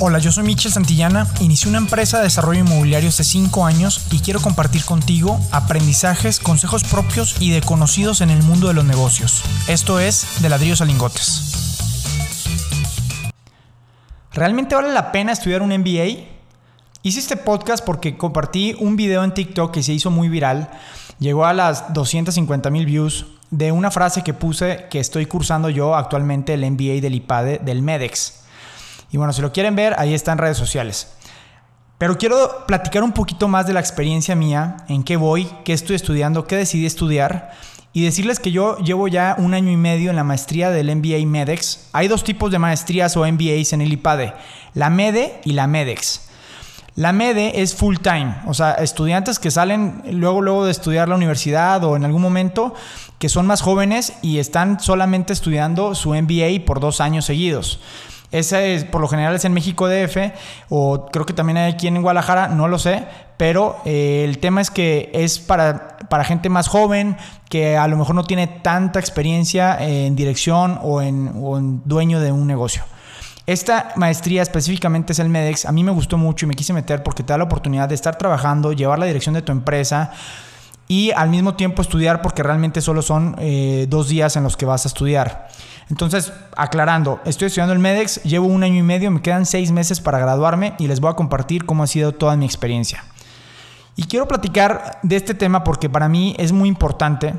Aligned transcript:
Hola, 0.00 0.20
yo 0.20 0.30
soy 0.30 0.44
Michel 0.44 0.70
Santillana, 0.70 1.26
inicié 1.40 1.68
una 1.68 1.78
empresa 1.78 2.18
de 2.18 2.24
desarrollo 2.24 2.60
inmobiliario 2.60 3.08
hace 3.08 3.24
5 3.24 3.66
años 3.66 4.06
y 4.12 4.20
quiero 4.20 4.40
compartir 4.40 4.84
contigo 4.84 5.40
aprendizajes, 5.50 6.38
consejos 6.38 6.84
propios 6.84 7.34
y 7.40 7.50
de 7.50 7.62
conocidos 7.62 8.20
en 8.20 8.30
el 8.30 8.44
mundo 8.44 8.68
de 8.68 8.74
los 8.74 8.84
negocios. 8.84 9.42
Esto 9.66 9.98
es 9.98 10.40
De 10.40 10.48
ladrillos 10.50 10.80
a 10.80 10.84
lingotes. 10.84 11.80
¿Realmente 14.32 14.76
vale 14.76 14.92
la 14.92 15.10
pena 15.10 15.32
estudiar 15.32 15.62
un 15.62 15.76
MBA? 15.76 16.28
Hice 17.02 17.18
este 17.18 17.36
podcast 17.36 17.84
porque 17.84 18.16
compartí 18.16 18.76
un 18.78 18.94
video 18.94 19.24
en 19.24 19.34
TikTok 19.34 19.72
que 19.72 19.82
se 19.82 19.94
hizo 19.94 20.12
muy 20.12 20.28
viral, 20.28 20.70
llegó 21.18 21.44
a 21.44 21.52
las 21.52 21.92
250 21.92 22.70
mil 22.70 22.86
views 22.86 23.26
de 23.50 23.72
una 23.72 23.90
frase 23.90 24.22
que 24.22 24.32
puse 24.32 24.86
que 24.90 25.00
estoy 25.00 25.26
cursando 25.26 25.70
yo 25.70 25.96
actualmente 25.96 26.54
el 26.54 26.70
MBA 26.70 27.00
del 27.00 27.16
IPADE 27.16 27.58
del 27.64 27.82
MEDEX. 27.82 28.44
Y 29.10 29.16
bueno, 29.16 29.32
si 29.32 29.42
lo 29.42 29.52
quieren 29.52 29.76
ver, 29.76 29.94
ahí 29.98 30.14
está 30.14 30.32
en 30.32 30.38
redes 30.38 30.56
sociales. 30.56 31.14
Pero 31.98 32.16
quiero 32.16 32.64
platicar 32.66 33.02
un 33.02 33.12
poquito 33.12 33.48
más 33.48 33.66
de 33.66 33.72
la 33.72 33.80
experiencia 33.80 34.36
mía, 34.36 34.76
en 34.88 35.02
qué 35.02 35.16
voy, 35.16 35.48
qué 35.64 35.72
estoy 35.72 35.96
estudiando, 35.96 36.46
qué 36.46 36.56
decidí 36.56 36.86
estudiar 36.86 37.50
y 37.92 38.04
decirles 38.04 38.38
que 38.38 38.52
yo 38.52 38.78
llevo 38.78 39.08
ya 39.08 39.34
un 39.38 39.54
año 39.54 39.72
y 39.72 39.76
medio 39.76 40.10
en 40.10 40.16
la 40.16 40.22
maestría 40.22 40.70
del 40.70 40.94
MBA 40.94 41.26
MEDEX. 41.26 41.88
Hay 41.92 42.06
dos 42.06 42.22
tipos 42.22 42.52
de 42.52 42.60
maestrías 42.60 43.16
o 43.16 43.26
MBAs 43.26 43.72
en 43.72 43.80
el 43.80 43.92
IPADE, 43.92 44.34
la 44.74 44.90
MEDE 44.90 45.40
y 45.44 45.52
la 45.52 45.66
MEDEX. 45.66 46.28
La 46.94 47.12
MEDE 47.12 47.62
es 47.62 47.74
full 47.74 47.96
time, 48.02 48.36
o 48.46 48.54
sea, 48.54 48.72
estudiantes 48.72 49.38
que 49.38 49.50
salen 49.50 50.02
luego, 50.10 50.40
luego 50.42 50.64
de 50.64 50.72
estudiar 50.72 51.08
la 51.08 51.14
universidad 51.14 51.82
o 51.84 51.96
en 51.96 52.04
algún 52.04 52.22
momento 52.22 52.74
que 53.18 53.28
son 53.28 53.46
más 53.46 53.60
jóvenes 53.60 54.14
y 54.22 54.38
están 54.38 54.80
solamente 54.80 55.32
estudiando 55.32 55.94
su 55.94 56.10
MBA 56.10 56.64
por 56.66 56.80
dos 56.80 57.00
años 57.00 57.24
seguidos. 57.24 57.80
Ese 58.30 58.74
es, 58.74 58.84
por 58.84 59.00
lo 59.00 59.08
general 59.08 59.34
es 59.34 59.44
en 59.44 59.54
México 59.54 59.88
DF 59.88 60.16
o 60.68 61.06
creo 61.06 61.24
que 61.24 61.32
también 61.32 61.56
hay 61.56 61.72
aquí 61.72 61.86
en 61.86 62.02
Guadalajara, 62.02 62.48
no 62.48 62.68
lo 62.68 62.78
sé, 62.78 63.04
pero 63.38 63.78
eh, 63.86 64.24
el 64.28 64.38
tema 64.38 64.60
es 64.60 64.70
que 64.70 65.10
es 65.14 65.38
para, 65.38 65.96
para 66.10 66.24
gente 66.24 66.50
más 66.50 66.68
joven 66.68 67.16
que 67.48 67.78
a 67.78 67.88
lo 67.88 67.96
mejor 67.96 68.14
no 68.14 68.24
tiene 68.24 68.46
tanta 68.46 69.00
experiencia 69.00 69.78
en 69.80 70.14
dirección 70.14 70.78
o 70.82 71.00
en, 71.00 71.32
o 71.40 71.56
en 71.56 71.80
dueño 71.86 72.20
de 72.20 72.32
un 72.32 72.46
negocio. 72.46 72.82
Esta 73.46 73.92
maestría 73.96 74.42
específicamente 74.42 75.14
es 75.14 75.18
el 75.20 75.30
MEDEX. 75.30 75.64
A 75.64 75.72
mí 75.72 75.82
me 75.82 75.90
gustó 75.90 76.18
mucho 76.18 76.44
y 76.44 76.48
me 76.48 76.54
quise 76.54 76.74
meter 76.74 77.02
porque 77.02 77.22
te 77.22 77.32
da 77.32 77.38
la 77.38 77.44
oportunidad 77.44 77.88
de 77.88 77.94
estar 77.94 78.18
trabajando, 78.18 78.74
llevar 78.74 78.98
la 78.98 79.06
dirección 79.06 79.34
de 79.34 79.40
tu 79.40 79.52
empresa 79.52 80.12
y 80.86 81.12
al 81.12 81.30
mismo 81.30 81.54
tiempo 81.54 81.80
estudiar 81.80 82.20
porque 82.20 82.42
realmente 82.42 82.82
solo 82.82 83.00
son 83.00 83.36
eh, 83.38 83.86
dos 83.88 84.08
días 84.08 84.36
en 84.36 84.42
los 84.42 84.58
que 84.58 84.66
vas 84.66 84.84
a 84.84 84.88
estudiar. 84.88 85.48
Entonces, 85.90 86.32
aclarando, 86.56 87.20
estoy 87.24 87.46
estudiando 87.46 87.72
el 87.72 87.78
MEDEX, 87.78 88.22
llevo 88.22 88.46
un 88.46 88.62
año 88.62 88.76
y 88.76 88.82
medio, 88.82 89.10
me 89.10 89.22
quedan 89.22 89.46
seis 89.46 89.70
meses 89.72 90.00
para 90.00 90.18
graduarme 90.18 90.74
y 90.78 90.86
les 90.86 91.00
voy 91.00 91.10
a 91.10 91.14
compartir 91.14 91.64
cómo 91.64 91.82
ha 91.82 91.86
sido 91.86 92.12
toda 92.12 92.36
mi 92.36 92.44
experiencia. 92.44 93.04
Y 93.96 94.04
quiero 94.04 94.28
platicar 94.28 95.00
de 95.02 95.16
este 95.16 95.34
tema 95.34 95.64
porque 95.64 95.88
para 95.90 96.08
mí 96.08 96.36
es 96.38 96.52
muy 96.52 96.68
importante. 96.68 97.34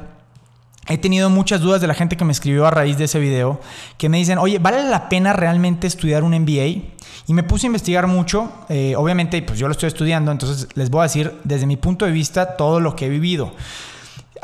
He 0.88 0.97
tenido 0.97 1.30
muchas 1.30 1.61
dudas 1.61 1.80
de 1.80 1.88
la 1.88 1.94
gente 1.94 2.17
que 2.17 2.25
me 2.25 2.31
escribió 2.31 2.66
a 2.66 2.72
raíz 2.72 2.97
de 2.97 3.05
ese 3.05 3.20
video, 3.20 3.61
que 3.97 4.09
me 4.09 4.17
dicen, 4.17 4.39
oye, 4.39 4.58
¿vale 4.58 4.83
la 4.83 5.08
pena 5.08 5.33
realmente 5.33 5.86
estudiar 5.86 6.23
un 6.23 6.31
MBA? 6.31 6.81
Y 7.27 7.33
me 7.33 7.44
puse 7.44 7.67
a 7.67 7.70
investigar 7.70 8.08
mucho, 8.08 8.52
eh, 8.70 8.95
obviamente 8.97 9.39
pues 9.44 9.59
yo 9.59 9.67
lo 9.67 9.73
estoy 9.73 9.88
estudiando, 9.88 10.31
entonces 10.31 10.67
les 10.73 10.89
voy 10.89 11.02
a 11.02 11.03
decir 11.03 11.39
desde 11.44 11.67
mi 11.67 11.77
punto 11.77 12.05
de 12.05 12.11
vista 12.11 12.58
todo 12.58 12.80
lo 12.80 12.95
que 12.95 13.05
he 13.05 13.09
vivido. 13.09 13.53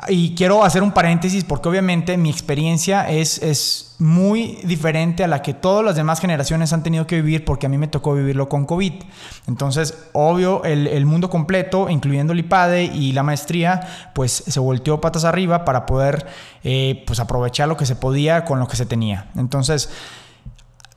Y 0.07 0.35
quiero 0.35 0.63
hacer 0.63 0.83
un 0.83 0.91
paréntesis 0.91 1.43
porque 1.43 1.69
obviamente 1.69 2.17
mi 2.17 2.29
experiencia 2.29 3.09
es, 3.09 3.41
es 3.41 3.95
muy 3.97 4.59
diferente 4.63 5.23
a 5.23 5.27
la 5.27 5.41
que 5.41 5.53
todas 5.53 5.85
las 5.85 5.95
demás 5.95 6.19
generaciones 6.19 6.73
han 6.73 6.83
tenido 6.83 7.07
que 7.07 7.21
vivir 7.21 7.45
porque 7.45 7.65
a 7.65 7.69
mí 7.69 7.77
me 7.77 7.87
tocó 7.87 8.13
vivirlo 8.13 8.49
con 8.49 8.65
COVID. 8.65 8.93
Entonces, 9.47 10.07
obvio, 10.13 10.63
el, 10.63 10.87
el 10.87 11.05
mundo 11.05 11.29
completo, 11.29 11.89
incluyendo 11.89 12.33
el 12.33 12.39
IPADE 12.39 12.83
y 12.83 13.13
la 13.13 13.23
maestría, 13.23 14.11
pues 14.13 14.31
se 14.31 14.59
volteó 14.59 14.99
patas 15.01 15.23
arriba 15.23 15.65
para 15.65 15.85
poder 15.85 16.25
eh, 16.63 17.03
pues 17.07 17.19
aprovechar 17.19 17.67
lo 17.67 17.77
que 17.77 17.85
se 17.85 17.95
podía 17.95 18.45
con 18.45 18.59
lo 18.59 18.67
que 18.67 18.75
se 18.75 18.85
tenía. 18.85 19.27
Entonces, 19.35 19.89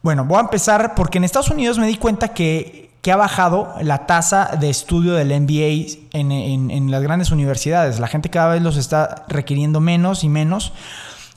bueno, 0.03 0.25
voy 0.25 0.39
a 0.39 0.41
empezar 0.41 0.95
porque 0.95 1.19
en 1.19 1.25
Estados 1.25 1.51
Unidos 1.51 1.79
me 1.79 1.87
di 1.87 1.97
cuenta 1.97 2.29
que 2.29 2.88
que 3.03 3.13
ha 3.13 3.17
bajado 3.17 3.75
la 3.81 4.07
tasa 4.07 4.57
de 4.59 4.71
estudio 4.71 5.15
del 5.15 5.29
MBA 5.41 5.99
en, 6.13 6.33
en, 6.33 6.91
las 6.91 7.03
grandes 7.03 7.31
universidades. 7.31 8.01
La 8.01 8.09
gente 8.09 8.29
cada 8.29 8.55
vez 8.55 8.63
los 8.63 8.77
está 8.77 9.25
requiriendo 9.29 9.81
menos 9.81 10.25
y 10.25 10.29
menos. 10.29 10.73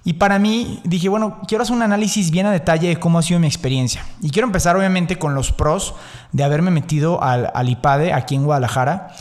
Y 0.04 0.14
para 0.14 0.40
mí 0.40 0.82
dije, 0.84 1.10
bueno, 1.10 1.40
quiero 1.48 1.62
hacer 1.62 1.76
un 1.76 1.84
análisis 1.84 2.32
bien 2.32 2.48
a 2.48 2.52
detalle 2.52 2.88
de 2.88 2.98
cómo 2.98 3.20
ha 3.20 3.22
sido 3.22 3.40
mi 3.40 3.48
experiencia. 3.48 4.04
Y 4.22 4.32
quiero 4.32 4.48
empezar 4.48 4.76
obviamente 4.76 5.20
con 5.20 5.36
los 5.36 5.52
pros 5.52 5.94
de 6.32 6.44
haberme 6.44 6.72
metido 6.72 7.22
al, 7.22 7.52
al 7.54 7.70
IPADE 7.70 8.12
aquí 8.12 8.34
en 8.34 8.46
Guadalajara. 8.46 9.14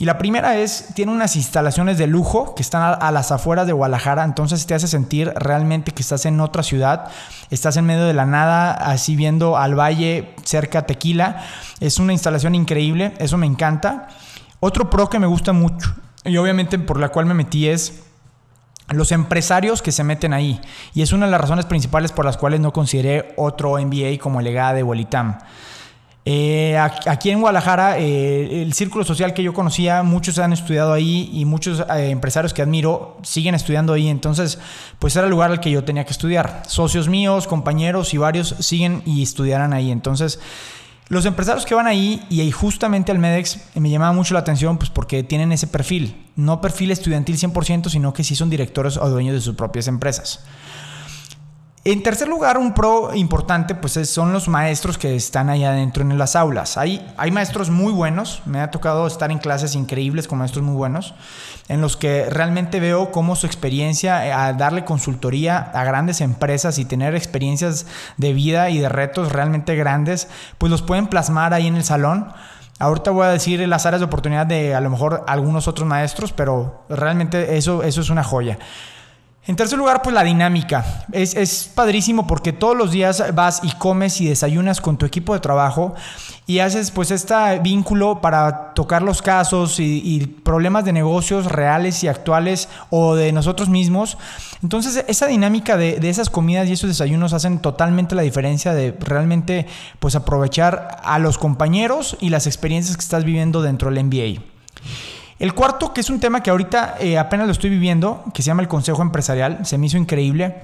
Y 0.00 0.06
la 0.06 0.16
primera 0.16 0.56
es, 0.56 0.94
tiene 0.94 1.12
unas 1.12 1.36
instalaciones 1.36 1.98
de 1.98 2.06
lujo 2.06 2.54
que 2.54 2.62
están 2.62 2.96
a, 2.98 3.10
las 3.10 3.32
afueras 3.32 3.66
de 3.66 3.74
Guadalajara, 3.74 4.24
entonces 4.24 4.64
te 4.64 4.72
hace 4.72 4.88
sentir 4.88 5.30
realmente 5.36 5.92
que 5.92 6.00
estás 6.00 6.24
en 6.24 6.40
otra 6.40 6.62
ciudad, 6.62 7.10
estás 7.50 7.76
en 7.76 7.84
medio 7.84 8.06
de 8.06 8.14
la 8.14 8.24
nada, 8.24 8.72
así 8.72 9.14
viendo 9.14 9.58
al 9.58 9.78
valle 9.78 10.34
cerca 10.50 10.86
Tequila. 10.86 11.44
Es 11.78 11.98
una 11.98 12.12
instalación 12.12 12.54
increíble, 12.54 13.14
eso 13.18 13.38
me 13.38 13.46
encanta. 13.46 14.08
Otro 14.58 14.90
pro 14.90 15.08
que 15.08 15.18
me 15.18 15.26
gusta 15.26 15.52
mucho 15.52 15.94
y 16.24 16.36
obviamente 16.36 16.78
por 16.78 17.00
la 17.00 17.08
cual 17.08 17.26
me 17.26 17.34
metí 17.34 17.68
es 17.68 18.02
los 18.88 19.12
empresarios 19.12 19.82
que 19.82 19.92
se 19.92 20.04
meten 20.04 20.34
ahí. 20.34 20.60
Y 20.94 21.02
es 21.02 21.12
una 21.12 21.26
de 21.26 21.32
las 21.32 21.40
razones 21.40 21.64
principales 21.64 22.12
por 22.12 22.24
las 22.24 22.36
cuales 22.36 22.60
no 22.60 22.72
consideré 22.72 23.32
otro 23.36 23.78
MBA 23.78 24.18
como 24.20 24.40
el 24.40 24.48
EGADE 24.48 24.82
o. 24.82 24.94
Eh, 26.32 26.78
aquí 26.78 27.30
en 27.30 27.40
Guadalajara, 27.40 27.98
eh, 27.98 28.62
el 28.62 28.72
círculo 28.72 29.04
social 29.04 29.34
que 29.34 29.42
yo 29.42 29.52
conocía, 29.52 30.04
muchos 30.04 30.38
han 30.38 30.52
estudiado 30.52 30.92
ahí 30.92 31.28
y 31.32 31.44
muchos 31.44 31.80
eh, 31.80 32.10
empresarios 32.10 32.54
que 32.54 32.62
admiro 32.62 33.16
siguen 33.22 33.56
estudiando 33.56 33.94
ahí. 33.94 34.06
Entonces, 34.06 34.60
pues 35.00 35.16
era 35.16 35.24
el 35.24 35.30
lugar 35.32 35.50
al 35.50 35.58
que 35.58 35.72
yo 35.72 35.82
tenía 35.82 36.04
que 36.04 36.12
estudiar. 36.12 36.62
Socios 36.68 37.08
míos, 37.08 37.48
compañeros 37.48 38.14
y 38.14 38.18
varios 38.18 38.54
siguen 38.60 39.02
y 39.04 39.24
estudiarán 39.24 39.72
ahí. 39.72 39.90
Entonces, 39.90 40.38
los 41.08 41.26
empresarios 41.26 41.66
que 41.66 41.74
van 41.74 41.88
ahí 41.88 42.24
y 42.30 42.42
ahí 42.42 42.52
justamente 42.52 43.10
al 43.10 43.18
MEDEX 43.18 43.58
me 43.74 43.90
llamaba 43.90 44.12
mucho 44.12 44.32
la 44.32 44.40
atención 44.40 44.78
pues 44.78 44.88
porque 44.88 45.24
tienen 45.24 45.50
ese 45.50 45.66
perfil. 45.66 46.28
No 46.36 46.60
perfil 46.60 46.92
estudiantil 46.92 47.38
100%, 47.38 47.88
sino 47.88 48.12
que 48.12 48.22
sí 48.22 48.36
son 48.36 48.50
directores 48.50 48.96
o 48.98 49.10
dueños 49.10 49.34
de 49.34 49.40
sus 49.40 49.56
propias 49.56 49.88
empresas. 49.88 50.44
En 51.90 52.04
tercer 52.04 52.28
lugar, 52.28 52.56
un 52.56 52.72
pro 52.72 53.12
importante 53.16 53.74
pues 53.74 53.94
son 54.08 54.32
los 54.32 54.46
maestros 54.46 54.96
que 54.96 55.16
están 55.16 55.50
ahí 55.50 55.64
adentro 55.64 56.04
en 56.04 56.16
las 56.16 56.36
aulas. 56.36 56.76
Hay, 56.76 57.04
hay 57.16 57.32
maestros 57.32 57.68
muy 57.68 57.92
buenos, 57.92 58.42
me 58.44 58.60
ha 58.60 58.70
tocado 58.70 59.08
estar 59.08 59.32
en 59.32 59.38
clases 59.38 59.74
increíbles 59.74 60.28
con 60.28 60.38
maestros 60.38 60.64
muy 60.64 60.76
buenos, 60.76 61.14
en 61.66 61.80
los 61.80 61.96
que 61.96 62.26
realmente 62.30 62.78
veo 62.78 63.10
cómo 63.10 63.34
su 63.34 63.46
experiencia 63.46 64.24
eh, 64.24 64.32
a 64.32 64.52
darle 64.52 64.84
consultoría 64.84 65.58
a 65.58 65.82
grandes 65.82 66.20
empresas 66.20 66.78
y 66.78 66.84
tener 66.84 67.16
experiencias 67.16 67.86
de 68.18 68.34
vida 68.34 68.70
y 68.70 68.78
de 68.78 68.88
retos 68.88 69.32
realmente 69.32 69.74
grandes, 69.74 70.28
pues 70.58 70.70
los 70.70 70.82
pueden 70.82 71.08
plasmar 71.08 71.54
ahí 71.54 71.66
en 71.66 71.74
el 71.74 71.82
salón. 71.82 72.28
Ahorita 72.78 73.10
voy 73.10 73.26
a 73.26 73.30
decir 73.30 73.66
las 73.66 73.84
áreas 73.84 73.98
de 73.98 74.06
oportunidad 74.06 74.46
de 74.46 74.76
a 74.76 74.80
lo 74.80 74.90
mejor 74.90 75.24
algunos 75.26 75.66
otros 75.66 75.88
maestros, 75.88 76.30
pero 76.30 76.84
realmente 76.88 77.56
eso, 77.56 77.82
eso 77.82 78.00
es 78.00 78.10
una 78.10 78.22
joya. 78.22 78.60
En 79.46 79.56
tercer 79.56 79.78
lugar, 79.78 80.02
pues 80.02 80.14
la 80.14 80.22
dinámica. 80.22 81.06
Es, 81.12 81.70
padrísimo 81.74 82.26
porque 82.26 82.52
todos 82.52 82.76
los 82.76 82.92
días 82.92 83.34
vas 83.34 83.60
y 83.64 83.72
comes 83.72 84.20
y 84.20 84.28
desayunas 84.28 84.82
con 84.82 84.98
tu 84.98 85.06
equipo 85.06 85.32
de 85.32 85.40
trabajo 85.40 85.94
y 86.46 86.58
haces 86.58 86.90
pues 86.90 87.10
este 87.10 87.58
vínculo 87.60 88.20
para 88.20 88.74
tocar 88.74 89.00
los 89.00 89.22
casos 89.22 89.80
y, 89.80 90.26
problemas 90.44 90.84
de 90.84 90.92
negocios 90.92 91.46
reales 91.46 92.04
y 92.04 92.08
actuales 92.08 92.68
o 92.90 93.14
de 93.14 93.32
nosotros 93.32 93.70
mismos. 93.70 94.18
Entonces 94.62 95.04
esa 95.08 95.26
dinámica 95.26 95.78
de, 95.78 95.98
de, 95.98 96.10
esas 96.10 96.28
comidas 96.28 96.68
y 96.68 96.72
esos 96.72 96.90
desayunos 96.90 97.32
hacen 97.32 97.60
totalmente 97.60 98.14
la 98.14 98.22
diferencia 98.22 98.74
de 98.74 98.94
realmente 99.00 99.66
pues 100.00 100.16
aprovechar 100.16 100.98
a 101.02 101.18
los 101.18 101.38
compañeros 101.38 102.18
y 102.20 102.28
las 102.28 102.46
experiencias 102.46 102.96
que 102.96 103.02
estás 103.02 103.24
viviendo 103.24 103.62
dentro 103.62 103.90
del 103.90 104.04
MBA. 104.04 104.42
El 105.40 105.54
cuarto, 105.54 105.94
que 105.94 106.02
es 106.02 106.10
un 106.10 106.20
tema 106.20 106.42
que 106.42 106.50
ahorita 106.50 106.96
eh, 107.00 107.16
apenas 107.18 107.46
lo 107.46 107.52
estoy 107.52 107.70
viviendo, 107.70 108.22
que 108.34 108.42
se 108.42 108.48
llama 108.48 108.60
el 108.60 108.68
Consejo 108.68 109.00
Empresarial, 109.00 109.64
se 109.64 109.78
me 109.78 109.86
hizo 109.86 109.96
increíble, 109.96 110.54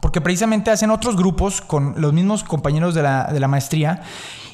porque 0.00 0.20
precisamente 0.20 0.70
hacen 0.70 0.90
otros 0.90 1.16
grupos 1.16 1.62
con 1.62 1.94
los 1.96 2.12
mismos 2.12 2.44
compañeros 2.44 2.94
de 2.94 3.02
la, 3.02 3.24
de 3.32 3.40
la 3.40 3.48
maestría 3.48 4.02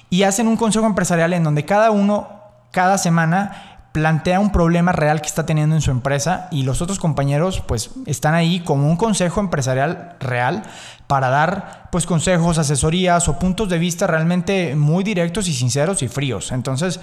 y 0.08 0.23
hacen 0.23 0.47
un 0.47 0.56
consejo 0.56 0.87
empresarial 0.87 1.32
en 1.32 1.43
donde 1.43 1.64
cada 1.64 1.91
uno, 1.91 2.29
cada 2.70 2.97
semana, 2.97 3.81
plantea 3.91 4.38
un 4.38 4.52
problema 4.52 4.93
real 4.93 5.20
que 5.20 5.26
está 5.26 5.47
teniendo 5.47 5.75
en 5.75 5.82
su 5.82 5.91
empresa 5.91 6.46
y 6.53 6.62
los 6.62 6.81
otros 6.81 7.00
compañeros 7.00 7.61
pues 7.67 7.91
están 8.06 8.35
ahí 8.35 8.61
como 8.61 8.88
un 8.88 8.96
consejo 8.96 9.41
empresarial 9.41 10.14
real 10.20 10.62
para 11.08 11.29
dar 11.29 11.88
pues 11.91 12.06
consejos, 12.06 12.58
asesorías 12.58 13.26
o 13.26 13.41
puntos 13.41 13.69
de 13.69 13.79
vista 13.79 14.06
realmente 14.06 14.76
muy 14.76 15.03
directos 15.03 15.49
y 15.49 15.55
sinceros 15.55 16.05
y 16.05 16.08
fríos. 16.08 16.53
Entonces, 16.53 17.00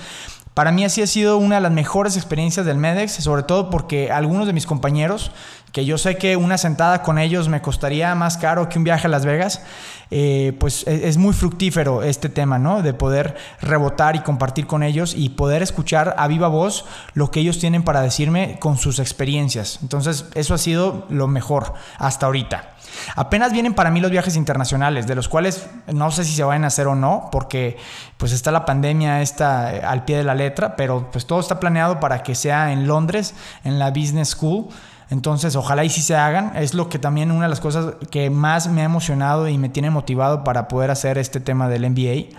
Para 0.58 0.72
mí 0.72 0.84
así 0.84 1.04
ha 1.04 1.06
sido 1.06 1.38
una 1.38 1.58
de 1.58 1.62
las 1.62 1.72
mejores 1.72 2.18
experiencias 2.18 2.66
del 2.66 2.80
MEDEX, 2.80 3.12
sobre 3.12 3.44
todo 3.44 3.70
porque 3.70 4.12
algunos 4.12 4.48
de 4.48 4.54
mis 4.54 4.66
compañeros, 4.66 5.30
que 5.72 5.86
yo 5.86 6.00
sé 6.00 6.18
que 6.18 6.36
una 6.36 6.58
sentada 6.58 7.04
con 7.04 7.20
ellos 7.20 7.48
me 7.48 7.62
costaría 7.62 8.16
más 8.16 8.38
caro 8.38 8.68
que 8.68 8.80
un 8.80 8.84
viaje 8.84 9.06
a 9.06 9.12
Las 9.12 9.24
Vegas, 9.24 9.62
eh, 10.10 10.58
pues 10.60 10.88
e, 10.88 11.08
es 11.08 11.18
muy 11.18 11.36
fructífero 11.36 12.02
este 12.02 12.28
tema, 12.28 12.58
¿no? 12.58 12.82
De 12.82 12.96
poder 12.96 13.36
rebotar 13.62 14.16
y 14.16 14.22
compartir 14.22 14.66
con 14.66 14.82
ellos 14.82 15.14
y 15.16 15.30
poder 15.30 15.62
escuchar 15.62 16.16
a 16.18 16.28
viva 16.28 16.48
voz 16.48 16.86
lo 17.14 17.30
que 17.30 17.42
ellos 17.42 17.60
tienen 17.60 17.84
para 17.84 18.02
decirme 18.02 18.58
con 18.60 18.80
sus 18.80 18.98
experiencias. 18.98 19.78
Entonces, 19.84 20.26
eso 20.34 20.56
ha 20.56 20.58
sido 20.58 21.06
lo 21.10 21.28
mejor 21.28 21.76
hasta 22.00 22.26
ahorita. 22.26 22.77
Apenas 23.16 23.52
vienen 23.52 23.74
para 23.74 23.90
mí 23.92 24.00
los 24.00 24.12
viajes 24.12 24.36
internacionales, 24.36 25.08
de 25.08 25.16
los 25.16 25.30
cuales 25.30 25.68
no 25.88 26.12
sé 26.12 26.24
si 26.24 26.34
se 26.34 26.44
van 26.44 26.64
a 26.64 26.68
hacer 26.68 26.88
o 26.88 26.96
no, 26.96 27.30
porque 27.32 27.78
pues 28.18 28.32
está 28.32 28.52
la 28.52 28.66
pandemia 28.66 29.22
está 29.22 29.76
eh, 29.76 29.82
al 29.84 30.06
pie 30.06 30.18
de 30.18 30.24
la 30.24 30.36
letra, 30.36 30.76
pero 30.76 31.10
pues 31.12 31.26
todo 31.26 31.40
está 31.40 31.60
planeado 31.60 32.00
para 32.00 32.24
que 32.24 32.36
sea 32.36 32.72
en 32.72 32.88
Londres, 32.88 33.34
en 33.64 33.80
la 33.80 33.92
Business 33.92 34.30
School. 34.30 34.68
Entonces, 35.10 35.56
ojalá 35.56 35.86
y 35.86 35.90
sí 35.90 36.02
se 36.02 36.16
hagan. 36.16 36.52
Es 36.56 36.74
lo 36.74 36.90
que 36.90 37.00
también 37.00 37.32
una 37.32 37.44
de 37.44 37.50
las 37.50 37.62
cosas 37.62 37.94
que 38.12 38.30
más 38.30 38.68
me 38.68 38.82
ha 38.82 38.86
emocionado 38.86 39.48
y 39.48 39.58
me 39.58 39.70
tiene 39.70 39.90
motivado 39.90 40.44
para 40.44 40.68
poder 40.68 40.92
hacer 40.92 41.18
este 41.18 41.40
tema 41.40 41.70
del 41.70 41.90
MBA. 41.90 42.38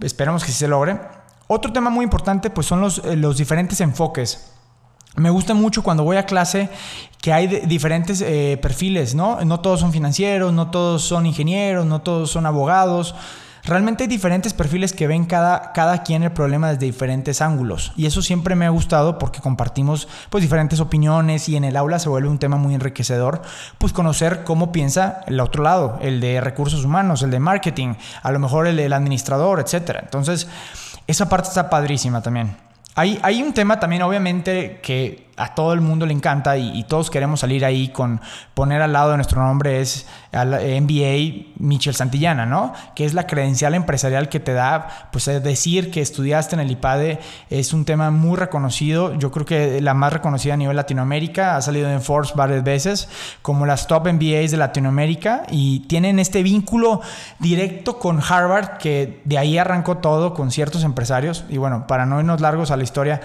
Esperamos 0.00 0.44
que 0.44 0.52
sí 0.52 0.58
se 0.58 0.68
logre. 0.68 1.00
Otro 1.46 1.72
tema 1.72 1.90
muy 1.90 2.04
importante 2.04 2.50
pues 2.50 2.66
son 2.66 2.80
los, 2.80 2.98
eh, 2.98 3.16
los 3.16 3.38
diferentes 3.38 3.80
enfoques. 3.80 4.52
Me 5.16 5.30
gusta 5.30 5.54
mucho 5.54 5.82
cuando 5.82 6.04
voy 6.04 6.16
a 6.16 6.26
clase 6.26 6.70
que 7.20 7.32
hay 7.32 7.46
diferentes 7.46 8.20
eh, 8.20 8.58
perfiles, 8.62 9.14
¿no? 9.14 9.44
No 9.44 9.60
todos 9.60 9.80
son 9.80 9.92
financieros, 9.92 10.52
no 10.52 10.70
todos 10.70 11.02
son 11.02 11.26
ingenieros, 11.26 11.84
no 11.84 12.00
todos 12.00 12.30
son 12.30 12.46
abogados. 12.46 13.14
Realmente 13.62 14.04
hay 14.04 14.08
diferentes 14.08 14.54
perfiles 14.54 14.92
que 14.92 15.06
ven 15.06 15.26
cada, 15.26 15.72
cada 15.72 16.02
quien 16.02 16.22
el 16.22 16.32
problema 16.32 16.70
desde 16.70 16.86
diferentes 16.86 17.42
ángulos. 17.42 17.92
Y 17.94 18.06
eso 18.06 18.22
siempre 18.22 18.54
me 18.54 18.64
ha 18.64 18.70
gustado 18.70 19.18
porque 19.18 19.40
compartimos 19.40 20.08
pues 20.30 20.42
diferentes 20.42 20.80
opiniones 20.80 21.48
y 21.48 21.56
en 21.56 21.64
el 21.64 21.76
aula 21.76 21.98
se 21.98 22.08
vuelve 22.08 22.28
un 22.28 22.38
tema 22.38 22.56
muy 22.56 22.74
enriquecedor, 22.74 23.42
pues 23.76 23.92
conocer 23.92 24.44
cómo 24.44 24.72
piensa 24.72 25.20
el 25.26 25.40
otro 25.40 25.62
lado, 25.62 25.98
el 26.00 26.20
de 26.20 26.40
recursos 26.40 26.84
humanos, 26.84 27.22
el 27.22 27.30
de 27.30 27.40
marketing, 27.40 27.94
a 28.22 28.32
lo 28.32 28.38
mejor 28.38 28.66
el 28.66 28.76
del 28.76 28.94
administrador, 28.94 29.60
etc. 29.60 29.98
Entonces, 30.02 30.48
esa 31.06 31.28
parte 31.28 31.48
está 31.48 31.68
padrísima 31.68 32.22
también. 32.22 32.69
Hay, 32.94 33.18
hay 33.22 33.42
un 33.42 33.52
tema 33.52 33.78
también, 33.80 34.02
obviamente, 34.02 34.80
que 34.82 35.29
a 35.40 35.54
todo 35.54 35.72
el 35.72 35.80
mundo 35.80 36.06
le 36.06 36.12
encanta 36.12 36.56
y, 36.58 36.84
todos 36.84 37.10
queremos 37.10 37.40
salir 37.40 37.64
ahí 37.64 37.88
con 37.88 38.20
poner 38.54 38.82
al 38.82 38.92
lado 38.92 39.10
de 39.12 39.16
nuestro 39.16 39.42
nombre 39.42 39.80
es 39.80 40.06
al 40.32 40.50
MBA 40.50 41.52
Michel 41.58 41.94
Santillana, 41.94 42.46
¿no? 42.46 42.72
Que 42.94 43.04
es 43.04 43.14
la 43.14 43.26
credencial 43.26 43.74
empresarial 43.74 44.28
que 44.28 44.40
te 44.40 44.52
da, 44.52 45.08
pues 45.12 45.26
decir 45.26 45.90
que 45.90 46.00
estudiaste 46.00 46.56
en 46.56 46.60
el 46.60 46.70
IPADE 46.70 47.20
es 47.48 47.72
un 47.72 47.84
tema 47.84 48.10
muy 48.10 48.36
reconocido, 48.36 49.14
yo 49.14 49.30
creo 49.30 49.46
que 49.46 49.80
la 49.80 49.94
más 49.94 50.12
reconocida 50.12 50.54
a 50.54 50.56
nivel 50.56 50.76
Latinoamérica, 50.76 51.56
ha 51.56 51.62
salido 51.62 51.90
en 51.90 52.02
Forbes 52.02 52.34
varias 52.34 52.64
veces, 52.64 53.08
como 53.42 53.66
las 53.66 53.86
top 53.86 54.08
MBAs 54.12 54.50
de 54.50 54.56
Latinoamérica 54.56 55.44
y 55.50 55.80
tienen 55.80 56.18
este 56.18 56.42
vínculo 56.42 57.00
directo 57.38 57.98
con 57.98 58.20
Harvard 58.20 58.78
que 58.78 59.20
de 59.24 59.38
ahí 59.38 59.58
arrancó 59.58 59.98
todo 59.98 60.34
con 60.34 60.50
ciertos 60.50 60.84
empresarios 60.84 61.44
y 61.48 61.58
bueno, 61.58 61.86
para 61.86 62.06
no 62.06 62.18
irnos 62.18 62.40
largos 62.40 62.70
a 62.70 62.76
la 62.76 62.82
historia, 62.82 63.20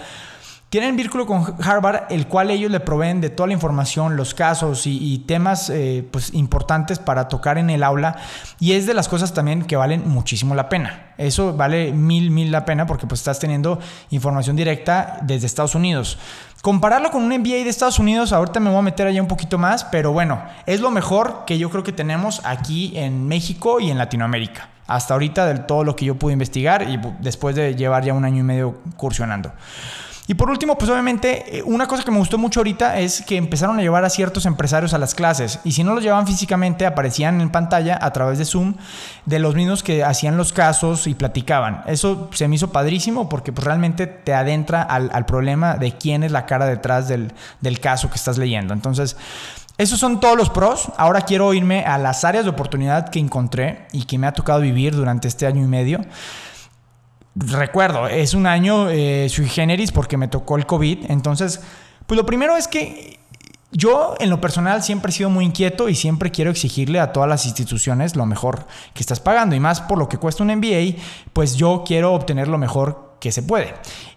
tienen 0.70 0.98
vínculo 0.98 1.26
con 1.26 1.56
Harvard, 1.64 2.04
el 2.10 2.28
cual 2.28 2.52
ellos 2.52 2.70
le 2.72 2.80
proveen 2.80 3.22
de 3.22 3.30
toda 3.30 3.48
la 3.48 3.54
información, 3.54 4.18
los 4.18 4.34
casos 4.34 4.86
y, 4.86 5.20
temas 5.20 5.70
eh, 5.70 6.06
pues, 6.12 6.34
importantes 6.34 7.00
para 7.00 7.28
tocar 7.28 7.58
en 7.58 7.70
el 7.70 7.84
aula. 7.84 8.18
Y 8.60 8.74
es 8.74 8.86
de 8.86 8.94
las 8.94 9.08
cosas 9.08 9.34
también 9.34 9.64
que 9.64 9.76
valen 9.76 10.08
muchísimo 10.08 10.56
la 10.56 10.68
pena. 10.68 11.14
Eso 11.18 11.56
vale 11.56 11.94
mil, 11.94 12.30
mil 12.30 12.52
la 12.52 12.66
pena 12.66 12.86
porque 12.86 13.08
pues, 13.08 13.22
estás 13.22 13.40
teniendo 13.40 13.80
información 14.10 14.56
directa 14.56 15.20
desde 15.22 15.46
Estados 15.46 15.76
Unidos. 15.76 16.18
Compararlo 16.62 17.12
con 17.12 17.22
un 17.22 17.30
MBA 17.30 17.64
de 17.64 17.70
Estados 17.70 18.00
Unidos, 18.00 18.34
ahorita 18.34 18.60
me 18.60 18.72
voy 18.72 18.80
a 18.80 18.82
meter 18.82 19.06
allá 19.06 19.22
un 19.22 19.28
poquito 19.28 19.60
más, 19.60 19.84
pero 19.84 20.12
bueno, 20.12 20.42
es 20.66 20.82
lo 20.82 20.90
mejor 20.90 21.44
que 21.46 21.60
yo 21.60 21.70
creo 21.70 21.84
que 21.84 21.92
tenemos 21.92 22.42
aquí 22.44 22.92
en 22.98 23.28
México 23.28 23.80
y 23.80 23.92
en 23.92 24.00
Latinoamérica. 24.00 24.70
Hasta 24.88 25.14
ahorita 25.14 25.46
de 25.46 25.60
todo 25.60 25.84
lo 25.84 25.96
que 25.96 26.06
yo 26.06 26.16
pude 26.16 26.34
investigar 26.34 26.90
y 26.90 27.00
después 27.20 27.56
de 27.56 27.76
llevar 27.76 28.04
ya 28.04 28.14
un 28.14 28.26
año 28.26 28.40
y 28.40 28.44
medio 28.44 28.80
cursionando. 28.98 29.54
Y 30.28 30.34
por 30.34 30.50
último, 30.50 30.78
pues 30.78 30.90
obviamente, 30.90 31.60
eh, 31.60 31.64
una 31.64 31.88
cosa 31.88 32.04
que 32.04 32.10
me 32.10 32.18
gustó 32.18 32.40
mucho 32.40 32.60
ahorita 32.60 33.00
es 33.00 33.22
que 33.22 33.38
empezaron 33.38 33.78
a 33.78 33.82
llevar 33.82 34.06
a 34.06 34.10
ciertos 34.10 34.48
empresarios 34.48 34.94
a 34.94 34.98
las 34.98 35.14
clases. 35.14 35.60
Y 35.64 35.74
si 35.74 35.84
no 35.84 35.94
los 35.94 36.04
llevaban 36.04 36.26
físicamente, 36.26 36.88
aparecían 36.88 37.42
en 37.42 37.52
pantalla 37.52 38.00
a 38.02 38.12
través 38.12 38.40
de 38.40 38.46
Zoom 38.46 38.74
de 39.26 39.38
los 39.38 39.54
mismos 39.54 39.84
que 39.84 40.04
hacían 40.04 40.36
los 40.36 40.52
casos 40.52 41.06
y 41.06 41.14
platicaban. 41.14 41.84
Eso 41.86 42.30
se 42.34 42.48
me 42.48 42.56
hizo 42.56 42.72
padrísimo 42.72 43.30
porque 43.30 43.52
pues, 43.52 43.66
realmente 43.66 44.08
te 44.08 44.34
adentra 44.34 44.82
al, 44.82 45.26
problema 45.26 45.76
de 45.76 45.92
quién 45.92 46.24
es 46.24 46.32
la 46.32 46.46
cara 46.46 46.66
detrás 46.66 47.08
del, 47.08 47.34
del 47.62 47.80
caso 47.80 48.10
que 48.10 48.16
estás 48.16 48.38
leyendo. 48.38 48.74
Entonces, 48.74 49.18
esos 49.78 50.00
son 50.00 50.20
todos 50.20 50.38
los 50.38 50.50
pros. 50.50 50.88
Ahora 50.98 51.22
quiero 51.22 51.54
irme 51.54 51.84
a 51.84 51.98
las 51.98 52.24
áreas 52.24 52.46
de 52.46 52.52
oportunidad 52.52 53.10
que 53.10 53.20
encontré 53.20 53.88
y 53.92 54.06
que 54.06 54.18
me 54.18 54.26
ha 54.26 54.32
tocado 54.32 54.62
vivir 54.62 54.96
durante 54.96 55.28
este 55.28 55.46
año 55.46 55.64
y 55.64 55.68
medio 55.68 56.02
recuerdo, 57.36 58.08
es 58.08 58.34
un 58.34 58.48
año 58.48 58.90
eh, 58.90 59.28
sui 59.30 59.48
generis 59.48 59.92
porque 59.92 60.18
me 60.18 60.28
tocó 60.28 60.58
el 60.58 60.66
COVID. 60.66 61.10
Entonces, 61.10 61.62
pues 62.06 62.18
lo 62.18 62.26
primero 62.26 62.56
es 62.56 62.68
que 62.68 63.20
yo 63.72 64.16
en 64.20 64.30
lo 64.30 64.40
personal 64.40 64.84
siempre 64.84 65.10
he 65.10 65.14
sido 65.14 65.30
muy 65.30 65.44
inquieto 65.44 65.90
y 65.90 65.96
siempre 65.96 66.32
quiero 66.32 66.50
exigirle 66.50 67.00
a 67.00 67.12
todas 67.12 67.28
las 67.28 67.46
instituciones 67.46 68.16
lo 68.16 68.26
mejor 68.26 68.68
que 68.94 69.02
estás 69.02 69.20
pagando. 69.20 69.56
Y 69.56 69.60
más 69.60 69.82
por 69.82 69.98
lo 69.98 70.08
que 70.08 70.18
cuesta 70.18 70.44
un 70.44 70.56
MBA, 70.56 71.02
pues 71.34 71.56
yo 71.56 71.84
quiero 71.86 72.14
obtener 72.14 72.48
lo 72.48 72.58
mejor 72.58 73.15
que 73.26 73.32
se 73.32 73.42
puede. 73.42 73.74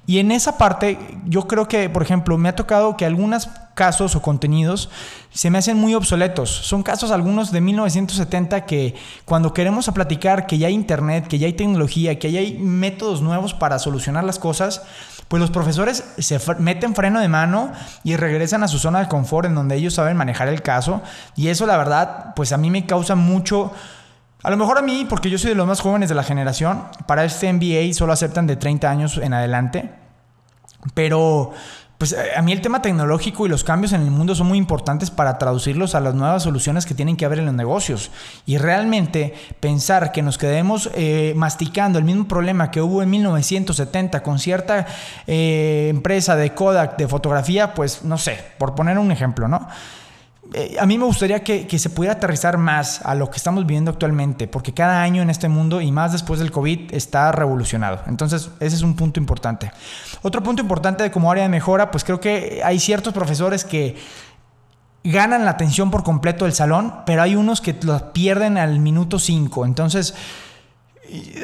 Y 0.07 0.19
en 0.19 0.31
esa 0.31 0.59
parte, 0.59 0.99
yo 1.25 1.49
creo 1.49 1.67
que, 1.67 1.89
por 1.89 2.03
ejemplo, 2.03 2.37
me 2.37 2.51
ha 2.51 2.55
tocado 2.55 2.95
que 2.99 3.07
algunos 3.07 3.49
casos 3.73 4.15
o 4.15 4.21
contenidos 4.21 4.91
se 5.33 5.49
me 5.49 5.57
hacen 5.57 5.79
muy 5.79 5.95
obsoletos. 5.95 6.51
Son 6.51 6.83
casos 6.83 7.11
algunos 7.11 7.51
de 7.51 7.63
1970 7.63 8.67
que 8.67 8.95
cuando 9.25 9.55
queremos 9.55 9.91
platicar 9.95 10.47
que 10.47 10.59
ya 10.59 10.67
hay 10.67 10.75
internet, 10.75 11.27
que 11.27 11.39
ya 11.39 11.47
hay 11.47 11.55
tecnología, 11.55 12.19
que 12.19 12.31
ya 12.31 12.41
hay 12.41 12.59
métodos 12.59 13.23
nuevos 13.23 13.55
para 13.55 13.79
solucionar 13.79 14.25
las 14.25 14.39
cosas, 14.39 14.83
pues 15.29 15.41
los 15.41 15.51
profesores 15.51 16.05
se 16.19 16.39
meten 16.59 16.95
freno 16.95 17.21
de 17.21 17.29
mano 17.29 17.73
y 18.05 18.15
regresan 18.17 18.63
a 18.63 18.69
su 18.69 18.79
zona 18.79 19.01
de 19.01 19.09
confort 19.09 19.47
en 19.47 19.55
donde 19.55 19.77
ellos 19.77 19.95
saben 19.95 20.19
manejar 20.19 20.49
el 20.49 20.61
caso. 20.61 21.01
Y 21.35 21.49
eso 21.49 21.65
la 21.65 21.79
verdad, 21.79 22.35
pues 22.37 22.53
a 22.53 22.59
mí 22.59 22.69
me 22.71 22.85
causa 22.85 23.15
mucho 23.15 23.73
a 24.43 24.50
lo 24.50 24.56
mejor 24.56 24.79
a 24.79 24.82
mí, 24.82 25.06
porque 25.08 25.31
yo 25.31 25.38
soy 25.38 25.50
de 25.50 25.56
los 25.56 25.67
más 25.67 25.81
jóvenes 25.81 26.08
de 26.08 26.14
la 26.14 26.23
generación, 26.23 26.85
para 27.06 27.25
este 27.25 27.52
MBA 27.52 27.93
solo 27.93 28.12
aceptan 28.12 28.46
de 28.46 28.56
30 28.56 28.90
años 28.90 29.19
en 29.19 29.35
adelante. 29.35 29.90
Pero 30.94 31.52
pues 31.99 32.12
eh, 32.12 32.31
a 32.37 32.43
mí 32.43 32.52
el 32.52 32.61
tema 32.61 32.81
tecnológico 32.81 33.44
y 33.44 33.49
los 33.49 33.64
cambios 33.64 33.93
en 33.93 34.02
el 34.02 34.12
mundo 34.12 34.37
son 34.37 34.46
muy 34.46 34.56
importantes 34.56 35.11
para 35.11 35.37
traducirlos 35.37 35.96
a 35.96 36.00
las 36.00 36.14
nuevas 36.14 36.44
soluciones 36.44 36.87
que 36.87 36.94
tienen 36.94 37.17
que 37.17 37.25
haber 37.25 37.40
en 37.40 37.46
los 37.46 37.55
negocios. 37.55 38.12
Y 38.46 38.56
realmente 38.58 39.35
pensar 39.58 40.12
que 40.12 40.23
nos 40.23 40.38
quedemos 40.38 40.88
eh, 40.94 41.32
masticando 41.37 41.99
el 41.99 42.05
mismo 42.05 42.29
problema 42.29 42.70
que 42.70 42.81
hubo 42.81 43.02
en 43.02 43.11
1970 43.11 44.23
con 44.23 44.38
cierta 44.38 44.87
eh, 45.26 45.88
empresa 45.90 46.37
de 46.37 46.54
Kodak 46.54 46.97
de 46.97 47.09
fotografía, 47.09 47.75
pues 47.75 48.04
no 48.04 48.16
sé, 48.16 48.38
por 48.59 48.76
poner 48.76 48.99
un 48.99 49.11
ejemplo, 49.11 49.49
¿no? 49.49 49.66
Eh, 50.55 50.76
a 50.81 50.87
mí 50.87 50.97
me 50.97 51.05
gustaría 51.05 51.45
que, 51.45 51.78
se 51.78 51.90
pudiera 51.90 52.14
aterrizar 52.14 52.57
más 52.57 53.05
a 53.05 53.14
lo 53.14 53.31
que 53.31 53.37
estamos 53.37 53.67
viviendo 53.67 53.90
actualmente, 53.90 54.49
porque 54.49 54.73
cada 54.73 55.02
año 55.02 55.21
en 55.21 55.28
este 55.28 55.49
mundo 55.49 55.81
y 55.81 55.93
más 55.93 56.12
después 56.12 56.40
del 56.40 56.50
COVID 56.50 56.95
está 56.95 57.33
revolucionado. 57.33 58.00
Entonces, 58.07 58.50
ese 58.61 58.76
es 58.76 58.83
un 58.83 58.97
punto 58.97 59.21
importante. 59.21 59.71
Otro 60.23 60.43
punto 60.43 60.62
importante 60.62 61.02
de 61.02 61.11
como 61.11 61.31
área 61.31 61.43
de 61.43 61.50
mejora, 61.50 61.90
pues 61.90 62.02
creo 62.02 62.21
que 62.21 62.62
hay 62.64 62.78
ciertos 62.78 63.12
profesores 63.12 63.64
que 63.64 63.97
ganan 65.05 65.45
la 65.45 65.52
atención 65.52 65.90
por 65.90 66.02
completo 66.02 66.47
del 66.47 66.55
salón, 66.55 66.95
pero 67.05 67.23
hay 67.23 67.37
unos 67.37 67.61
que 67.61 67.76
lo 67.83 68.12
pierden 68.12 68.57
al 68.57 68.78
minuto 68.78 69.19
5. 69.19 69.67
Entonces, 69.67 70.14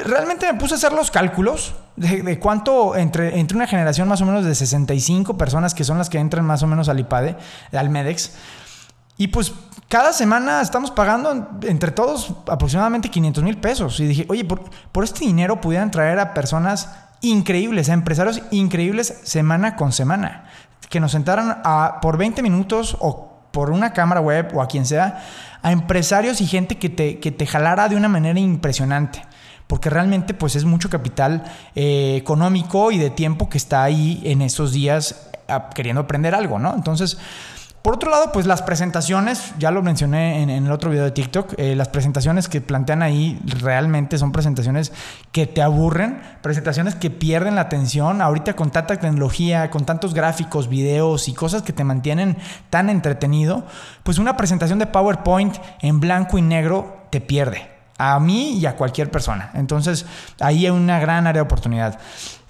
realmente 0.03 0.51
me 0.51 0.57
puse 0.59 0.73
a 0.73 0.77
hacer 0.77 0.93
los 0.93 1.11
cálculos 1.11 1.75
de, 1.95 2.39
cuánto 2.39 2.95
entre, 2.95 3.39
entre 3.39 3.55
una 3.55 3.67
generación 3.67 4.07
más 4.07 4.21
o 4.21 4.25
menos 4.25 4.45
de 4.45 4.53
65 4.53 5.37
personas 5.37 5.73
que 5.73 5.83
son 5.83 5.97
las 5.97 6.09
que 6.09 6.19
entran 6.19 6.45
más 6.45 6.63
o 6.63 6.67
menos 6.67 6.89
al 6.89 6.99
IPADE, 6.99 7.35
al 7.71 7.89
MEDEX, 7.89 8.31
y 9.17 9.27
pues 9.27 9.53
cada 9.87 10.13
semana 10.13 10.61
estamos 10.61 10.91
pagando 10.91 11.59
entre 11.61 11.91
todos 11.91 12.33
aproximadamente 12.47 13.09
500 13.09 13.43
mil 13.43 13.57
pesos. 13.57 13.99
Y 13.99 14.07
dije, 14.07 14.25
oye, 14.27 14.43
por, 14.43 15.03
este 15.03 15.25
dinero 15.25 15.61
pudieran 15.61 15.91
traer 15.91 16.19
a 16.19 16.33
personas 16.33 16.89
increíbles, 17.21 17.89
a 17.89 17.93
empresarios 17.93 18.41
increíbles 18.51 19.21
semana 19.23 19.75
con 19.75 19.91
semana. 19.91 20.45
Que 20.89 20.99
nos 20.99 21.11
sentaran 21.11 21.61
a, 21.63 21.99
por 22.01 22.17
20 22.17 22.41
minutos 22.41 22.97
o 22.99 23.31
por 23.51 23.69
una 23.71 23.93
cámara 23.93 24.19
web 24.19 24.51
o 24.53 24.61
a 24.61 24.67
quien 24.67 24.85
sea, 24.85 25.23
a 25.61 25.71
empresarios 25.71 26.41
y 26.41 26.47
gente 26.47 26.77
que 26.77 26.89
te, 26.89 27.19
que 27.19 27.31
te 27.31 27.47
jalara 27.47 27.87
de 27.87 27.95
una 27.95 28.09
manera 28.09 28.39
impresionante. 28.39 29.21
Porque 29.67 29.89
realmente 29.89 30.33
pues 30.33 30.55
es 30.55 30.65
mucho 30.65 30.89
capital 30.89 31.43
eh, 31.73 32.17
económico 32.17 32.91
y 32.91 32.97
de 32.97 33.09
tiempo 33.09 33.49
que 33.49 33.57
está 33.57 33.83
ahí 33.83 34.21
en 34.25 34.41
esos 34.41 34.73
días 34.73 35.29
queriendo 35.73 36.01
aprender 36.01 36.35
algo, 36.35 36.59
¿no? 36.59 36.73
Entonces 36.75 37.17
Por 37.85 37.93
otro 37.93 38.09
lado, 38.09 38.31
pues 38.31 38.47
las 38.47 38.63
presentaciones, 38.63 39.53
ya 39.59 39.69
lo 39.69 39.83
mencioné 39.83 40.41
en, 40.41 40.49
el 40.49 40.71
otro 40.71 40.89
video 40.89 41.03
de 41.03 41.11
TikTok, 41.11 41.53
eh, 41.57 41.75
las 41.75 41.87
presentaciones 41.87 42.49
que 42.49 42.59
plantean 42.59 43.03
ahí 43.03 43.39
realmente 43.45 44.17
son 44.17 44.31
presentaciones 44.31 44.91
que 45.31 45.45
te 45.45 45.61
aburren, 45.61 46.19
presentaciones 46.41 46.95
que 46.95 47.11
pierden 47.11 47.53
la 47.53 47.61
atención. 47.61 48.23
Ahorita 48.23 48.55
con 48.55 48.71
tanta 48.71 48.97
tecnología, 48.97 49.69
con 49.69 49.85
tantos 49.85 50.15
gráficos, 50.15 50.67
videos 50.67 51.27
y 51.27 51.35
cosas 51.35 51.61
que 51.61 51.73
te 51.73 51.83
mantienen 51.83 52.37
tan 52.71 52.89
entretenido, 52.89 53.67
pues 54.01 54.17
una 54.17 54.35
presentación 54.35 54.79
de 54.79 54.87
PowerPoint 54.87 55.55
en 55.83 55.99
blanco 55.99 56.39
y 56.39 56.41
negro 56.41 57.05
te 57.11 57.21
pierde 57.21 57.69
a 57.99 58.19
mí 58.19 58.57
y 58.57 58.65
a 58.65 58.75
cualquier 58.75 59.11
persona. 59.11 59.51
Entonces, 59.53 60.07
ahí 60.39 60.65
hay 60.65 60.71
una 60.71 60.99
gran 60.99 61.27
área 61.27 61.41
de 61.43 61.45
oportunidad. 61.45 61.99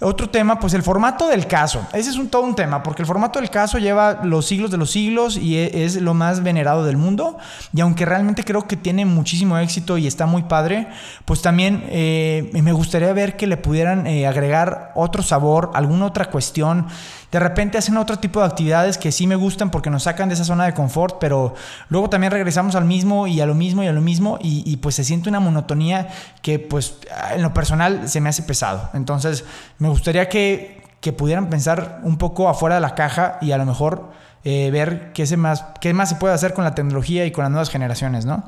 Otro 0.01 0.29
tema, 0.29 0.59
pues 0.59 0.73
el 0.73 0.83
formato 0.83 1.29
del 1.29 1.47
caso. 1.47 1.87
Ese 1.93 2.09
es 2.09 2.17
un, 2.17 2.27
todo 2.27 2.41
un 2.41 2.53
tema, 2.53 2.83
porque 2.83 3.01
el 3.01 3.05
formato 3.05 3.39
del 3.39 3.49
caso 3.49 3.77
lleva 3.77 4.25
los 4.25 4.45
siglos 4.45 4.69
de 4.69 4.75
los 4.75 4.91
siglos 4.91 5.37
y 5.37 5.55
e, 5.55 5.85
es, 5.85 5.95
lo 5.95 6.13
más 6.13 6.43
venerado 6.43 6.83
del 6.83 6.97
mundo. 6.97 7.37
Y 7.73 7.79
aunque 7.79 8.03
realmente 8.03 8.43
creo 8.43 8.67
que 8.67 8.75
tiene 8.75 9.05
muchísimo 9.05 9.57
éxito 9.57 9.97
y 9.97 10.05
está 10.05 10.25
muy 10.25 10.43
padre, 10.43 10.89
pues 11.23 11.41
también 11.41 11.85
eh, 11.87 12.49
me 12.61 12.73
gustaría 12.73 13.13
ver 13.13 13.37
que 13.37 13.47
le 13.47 13.55
pudieran 13.55 14.05
eh, 14.05 14.27
agregar 14.27 14.91
otro 14.95 15.23
sabor, 15.23 15.71
alguna 15.73 16.07
otra 16.07 16.25
cuestión 16.25 16.87
de 17.35 17.39
repente 17.41 17.77
hacen 17.77 17.97
otro 17.97 18.17
tipo 18.17 18.39
de 18.39 18.45
actividades 18.45 18.97
que 18.97 19.11
sí 19.11 19.27
me 19.27 19.35
gustan 19.35 19.69
porque 19.69 19.89
nos 19.89 20.03
sacan 20.03 20.29
de 20.29 20.35
esa 20.35 20.45
zona 20.45 20.67
de 20.67 20.73
confort, 20.73 21.17
pero 21.19 21.53
luego 21.89 22.09
también 22.09 22.31
regresamos 22.31 22.75
al 22.75 22.85
mismo 22.85 23.27
y 23.27 23.41
a 23.41 23.45
lo 23.45 23.53
mismo 23.53 23.83
y 23.83 23.87
a 23.87 23.91
lo 23.91 23.99
mismo 23.99 24.39
y, 24.41 24.77
pues 24.77 24.95
se 24.95 25.03
siente 25.03 25.27
una 25.27 25.41
monotonía 25.41 26.07
que 26.41 26.59
pues 26.59 26.95
en 27.33 27.41
lo 27.41 27.53
personal 27.53 28.07
se 28.07 28.21
me 28.21 28.29
hace 28.29 28.43
pesado. 28.43 28.89
Entonces 28.93 29.43
me 29.85 29.91
gustaría 29.91 30.27
que, 30.27 30.83
pudieran 31.15 31.51
pensar 31.51 31.99
un 32.01 32.17
poco 32.17 32.49
afuera 32.49 32.75
de 32.75 32.81
la 32.81 32.95
caja 32.95 33.37
y 33.39 33.51
a 33.51 33.59
lo 33.59 33.65
mejor 33.67 34.09
eh, 34.43 34.71
ver 34.71 35.13
qué, 35.13 35.37
más, 35.37 35.63
qué 35.79 35.93
más 35.93 36.09
se 36.09 36.15
puede 36.15 36.33
hacer 36.33 36.55
con 36.55 36.63
la 36.63 36.73
tecnología 36.73 37.27
y 37.27 37.31
con 37.31 37.43
las 37.43 37.51
nuevas 37.51 37.69
generaciones, 37.69 38.25
¿no? 38.25 38.43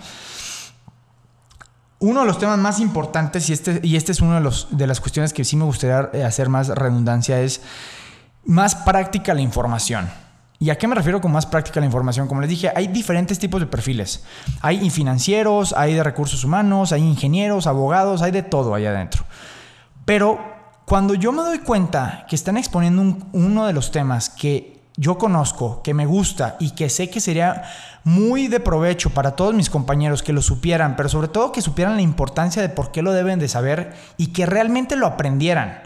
Uno 2.00 2.22
de 2.22 2.26
los 2.26 2.40
temas 2.40 2.58
más 2.58 2.80
importantes, 2.80 3.48
y 3.52 3.54
este, 3.54 3.80
y 3.84 3.96
este 3.96 4.12
es 4.12 4.22
una 4.22 4.42
de, 4.42 4.50
de 4.72 4.88
las 4.88 5.00
cuestiones 5.00 5.34
que 5.34 5.44
sí 5.44 5.56
me 5.56 5.66
gustaría 5.66 6.10
eh, 6.14 6.24
hacer 6.24 6.50
más 6.50 6.70
redundancia, 6.70 7.40
es 7.40 7.62
más 8.44 8.74
práctica 8.74 9.36
la 9.36 9.42
información. 9.42 10.10
¿Y 10.58 10.72
a 10.72 10.80
qué 10.80 10.88
me 10.88 10.96
refiero 10.96 11.22
con 11.22 11.32
más 11.32 11.46
práctica 11.46 11.80
la 11.80 11.86
información? 11.86 12.28
Como 12.28 12.42
les 12.42 12.50
dije, 12.50 12.72
hay 12.76 12.88
diferentes 12.88 13.38
tipos 13.38 13.60
de 13.62 13.68
perfiles. 13.68 14.24
Hay 14.62 14.90
financieros, 14.90 15.74
hay 15.78 15.94
de 15.94 16.02
recursos 16.02 16.44
humanos, 16.44 16.92
hay 16.92 17.04
ingenieros, 17.04 17.68
abogados, 17.68 18.24
hay 18.24 18.32
de 18.32 18.42
todo 18.42 18.74
allá 18.74 18.90
adentro. 18.90 19.26
Pero 20.06 20.57
cuando 20.88 21.16
yo 21.16 21.34
me 21.34 21.44
doy 21.44 21.60
cuenta 21.60 22.26
que 22.30 22.36
están 22.38 22.56
exponiendo 22.56 23.18
uno 23.34 23.68
de 23.68 23.74
los 23.74 23.92
temas 23.92 24.30
que 24.30 24.80
yo 24.96 25.18
conozco, 25.18 25.82
que 25.84 25.94
me 25.94 26.06
gusta 26.06 26.56
y 26.62 26.72
que 26.72 26.90
sé 26.90 27.10
que 27.10 27.20
sería 27.20 27.64
muy 28.06 28.48
de 28.48 28.62
provecho 28.62 29.10
para 29.10 29.36
todos 29.36 29.54
mis 29.54 29.70
compañeros 29.70 30.24
que 30.24 30.32
lo 30.32 30.42
supieran, 30.42 30.96
pero 30.96 31.10
sobre 31.10 31.28
todo 31.28 31.52
que 31.52 31.62
supieran 31.62 31.98
la 31.98 32.04
importancia 32.04 32.62
de 32.62 32.70
por 32.70 32.94
qué 32.94 33.02
lo 33.02 33.12
deben 33.12 33.38
de 33.38 33.50
saber 33.50 33.96
y 34.16 34.28
que 34.28 34.46
realmente 34.46 34.96
lo 34.96 35.08
aprendieran. 35.08 35.82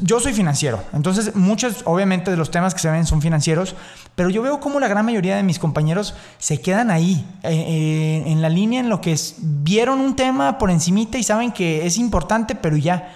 Yo 0.00 0.20
soy 0.20 0.32
financiero, 0.32 0.82
entonces 0.94 1.36
muchos 1.36 1.82
obviamente 1.84 2.30
de 2.30 2.38
los 2.38 2.50
temas 2.50 2.72
que 2.72 2.80
se 2.80 2.90
ven 2.90 3.04
son 3.04 3.20
financieros, 3.20 3.74
pero 4.14 4.30
yo 4.30 4.40
veo 4.40 4.58
como 4.58 4.80
la 4.80 4.88
gran 4.88 5.04
mayoría 5.04 5.36
de 5.36 5.42
mis 5.42 5.58
compañeros 5.58 6.14
se 6.38 6.62
quedan 6.62 6.90
ahí, 6.90 7.26
eh, 7.42 7.50
eh, 7.52 8.22
en 8.26 8.40
la 8.40 8.48
línea 8.48 8.80
en 8.80 8.88
lo 8.88 9.02
que 9.02 9.14
vieron 9.38 10.00
un 10.00 10.16
tema 10.16 10.56
por 10.56 10.70
encimita 10.70 11.18
y 11.18 11.22
saben 11.24 11.52
que 11.52 11.84
es 11.84 11.98
importante, 11.98 12.54
pero 12.54 12.78
ya. 12.78 13.12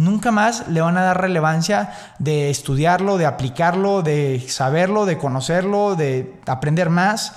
Nunca 0.00 0.30
más 0.30 0.66
le 0.68 0.80
van 0.80 0.96
a 0.96 1.02
dar 1.02 1.20
relevancia 1.20 1.92
de 2.18 2.48
estudiarlo, 2.48 3.18
de 3.18 3.26
aplicarlo, 3.26 4.00
de 4.00 4.42
saberlo, 4.48 5.04
de 5.04 5.18
conocerlo, 5.18 5.94
de 5.94 6.40
aprender 6.46 6.88
más. 6.88 7.34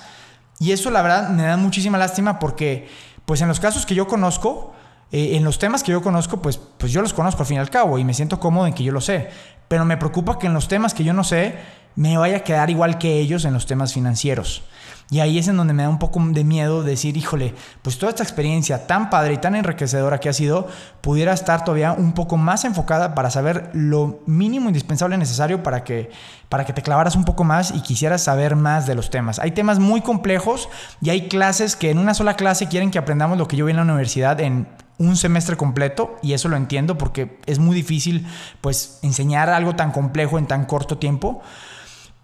Y 0.58 0.72
eso 0.72 0.90
la 0.90 1.02
verdad 1.02 1.28
me 1.28 1.42
da 1.42 1.58
muchísima 1.58 1.98
lástima 1.98 2.38
porque 2.38 2.88
pues 3.26 3.42
en 3.42 3.48
los 3.48 3.60
casos 3.60 3.84
que 3.84 3.94
yo 3.94 4.06
conozco, 4.06 4.72
eh, 5.12 5.36
en 5.36 5.44
los 5.44 5.58
temas 5.58 5.82
que 5.82 5.92
yo 5.92 6.00
conozco, 6.00 6.40
pues, 6.40 6.56
pues 6.56 6.90
yo 6.90 7.02
los 7.02 7.12
conozco 7.12 7.42
al 7.42 7.46
fin 7.46 7.58
y 7.58 7.60
al 7.60 7.68
cabo 7.68 7.98
y 7.98 8.04
me 8.04 8.14
siento 8.14 8.40
cómodo 8.40 8.66
en 8.66 8.72
que 8.72 8.82
yo 8.82 8.92
lo 8.92 9.02
sé. 9.02 9.28
Pero 9.68 9.84
me 9.84 9.98
preocupa 9.98 10.38
que 10.38 10.46
en 10.46 10.54
los 10.54 10.66
temas 10.66 10.94
que 10.94 11.04
yo 11.04 11.12
no 11.12 11.22
sé, 11.22 11.56
me 11.96 12.16
vaya 12.16 12.38
a 12.38 12.44
quedar 12.44 12.70
igual 12.70 12.96
que 12.96 13.18
ellos 13.18 13.44
en 13.44 13.52
los 13.52 13.66
temas 13.66 13.92
financieros. 13.92 14.62
Y 15.10 15.20
ahí 15.20 15.38
es 15.38 15.48
en 15.48 15.56
donde 15.56 15.74
me 15.74 15.82
da 15.82 15.88
un 15.88 15.98
poco 15.98 16.20
de 16.20 16.44
miedo 16.44 16.82
decir, 16.82 17.16
híjole, 17.16 17.54
pues 17.82 17.98
toda 17.98 18.10
esta 18.10 18.22
experiencia 18.22 18.86
tan 18.86 19.10
padre 19.10 19.34
y 19.34 19.38
tan 19.38 19.54
enriquecedora 19.54 20.18
que 20.18 20.28
ha 20.28 20.32
sido, 20.32 20.66
pudiera 21.02 21.32
estar 21.32 21.64
todavía 21.64 21.92
un 21.92 22.14
poco 22.14 22.36
más 22.36 22.64
enfocada 22.64 23.14
para 23.14 23.30
saber 23.30 23.70
lo 23.74 24.20
mínimo 24.26 24.68
indispensable 24.68 25.18
necesario 25.18 25.62
para 25.62 25.84
que, 25.84 26.10
para 26.48 26.64
que 26.64 26.72
te 26.72 26.82
clavaras 26.82 27.16
un 27.16 27.24
poco 27.24 27.44
más 27.44 27.72
y 27.72 27.82
quisieras 27.82 28.22
saber 28.22 28.56
más 28.56 28.86
de 28.86 28.94
los 28.94 29.10
temas. 29.10 29.38
Hay 29.38 29.50
temas 29.50 29.78
muy 29.78 30.00
complejos 30.00 30.68
y 31.00 31.10
hay 31.10 31.28
clases 31.28 31.76
que 31.76 31.90
en 31.90 31.98
una 31.98 32.14
sola 32.14 32.34
clase 32.34 32.68
quieren 32.68 32.90
que 32.90 32.98
aprendamos 32.98 33.36
lo 33.36 33.46
que 33.46 33.56
yo 33.56 33.66
vi 33.66 33.72
en 33.72 33.76
la 33.76 33.82
universidad 33.82 34.40
en 34.40 34.66
un 34.98 35.16
semestre 35.16 35.56
completo 35.56 36.16
y 36.22 36.32
eso 36.34 36.48
lo 36.48 36.56
entiendo 36.56 36.96
porque 36.96 37.38
es 37.46 37.58
muy 37.58 37.74
difícil 37.74 38.26
pues 38.60 38.98
enseñar 39.02 39.50
algo 39.50 39.74
tan 39.74 39.90
complejo 39.90 40.38
en 40.38 40.46
tan 40.46 40.64
corto 40.66 40.98
tiempo, 40.98 41.42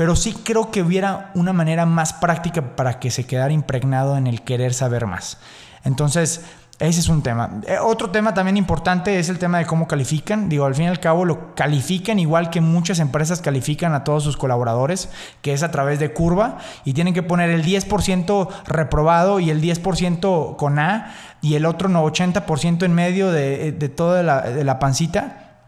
pero 0.01 0.17
sí 0.17 0.33
creo 0.33 0.71
que 0.71 0.81
hubiera 0.81 1.31
una 1.35 1.53
manera 1.53 1.85
más 1.85 2.15
práctica 2.15 2.75
para 2.75 2.99
que 2.99 3.11
se 3.11 3.27
quedara 3.27 3.53
impregnado 3.53 4.17
en 4.17 4.27
el 4.27 4.41
querer 4.41 4.73
saber 4.73 5.05
más. 5.05 5.37
Entonces, 5.85 6.41
ese 6.79 7.01
es 7.01 7.09
un 7.11 7.23
tema. 7.23 7.61
Eh, 7.67 7.77
otro 7.79 8.09
tema 8.09 8.33
también 8.33 8.57
importante 8.57 9.19
es 9.19 9.29
el 9.29 9.39
tema 9.39 9.59
de 9.59 9.67
cómo 9.67 9.87
califican. 9.87 10.49
Digo, 10.49 10.65
al 10.65 10.75
fin 10.75 10.87
y 10.87 10.89
al 10.89 11.01
cabo 11.01 11.27
lo 11.27 11.55
califican 11.55 12.19
igual 12.19 12.49
que 12.49 12.63
muchas 12.63 12.99
empresas 12.99 13.43
califican 13.43 13.93
a 13.93 14.03
todos 14.03 14.25
sus 14.25 14.39
colaboradores, 14.39 15.11
que 15.43 15.53
es 15.53 15.63
a 15.63 15.71
través 15.71 15.99
de 15.99 16.15
curva, 16.15 16.57
y 16.87 16.95
tienen 16.95 17.13
que 17.13 17.23
poner 17.23 17.51
el 17.51 17.63
10% 17.63 18.49
reprobado 18.69 19.39
y 19.39 19.51
el 19.51 19.61
10% 19.61 20.57
con 20.57 20.79
A 20.79 21.13
y 21.43 21.57
el 21.57 21.67
otro 21.67 21.91
no, 21.91 22.07
80% 22.07 22.85
en 22.85 22.95
medio 22.95 23.31
de, 23.33 23.73
de 23.73 23.89
toda 23.91 24.41
de 24.41 24.65
la 24.65 24.79
pancita. 24.79 25.59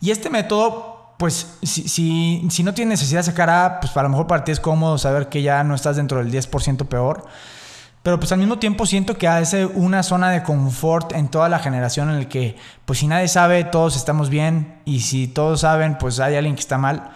Y 0.00 0.10
este 0.10 0.30
método 0.30 0.93
pues 1.24 1.56
si, 1.62 1.88
si, 1.88 2.46
si, 2.50 2.62
no 2.62 2.74
tienes 2.74 3.00
necesidad 3.00 3.20
de 3.20 3.24
sacar 3.24 3.48
A, 3.48 3.80
pues 3.80 3.96
a 3.96 4.02
lo 4.02 4.10
mejor 4.10 4.26
para 4.26 4.44
ti 4.44 4.52
es 4.52 4.60
cómodo 4.60 4.98
saber 4.98 5.30
que 5.30 5.40
ya 5.40 5.64
no 5.64 5.74
estás 5.74 5.96
dentro 5.96 6.18
del 6.18 6.30
10% 6.30 6.86
peor. 6.86 7.24
Pero 8.02 8.18
pues 8.18 8.30
al 8.32 8.40
mismo 8.40 8.58
tiempo 8.58 8.84
siento 8.84 9.16
que 9.16 9.26
hace 9.26 9.64
una 9.64 10.02
zona 10.02 10.30
de 10.30 10.42
confort 10.42 11.12
en 11.12 11.28
toda 11.28 11.48
la 11.48 11.60
generación 11.60 12.10
en 12.10 12.16
el 12.16 12.28
que 12.28 12.56
pues 12.84 12.98
si 12.98 13.06
nadie 13.06 13.28
sabe, 13.28 13.64
todos 13.64 13.96
estamos 13.96 14.28
bien 14.28 14.82
y 14.84 15.00
si 15.00 15.26
todos 15.26 15.60
saben, 15.60 15.96
pues 15.96 16.20
hay 16.20 16.36
alguien 16.36 16.56
que 16.56 16.60
está 16.60 16.76
mal. 16.76 17.12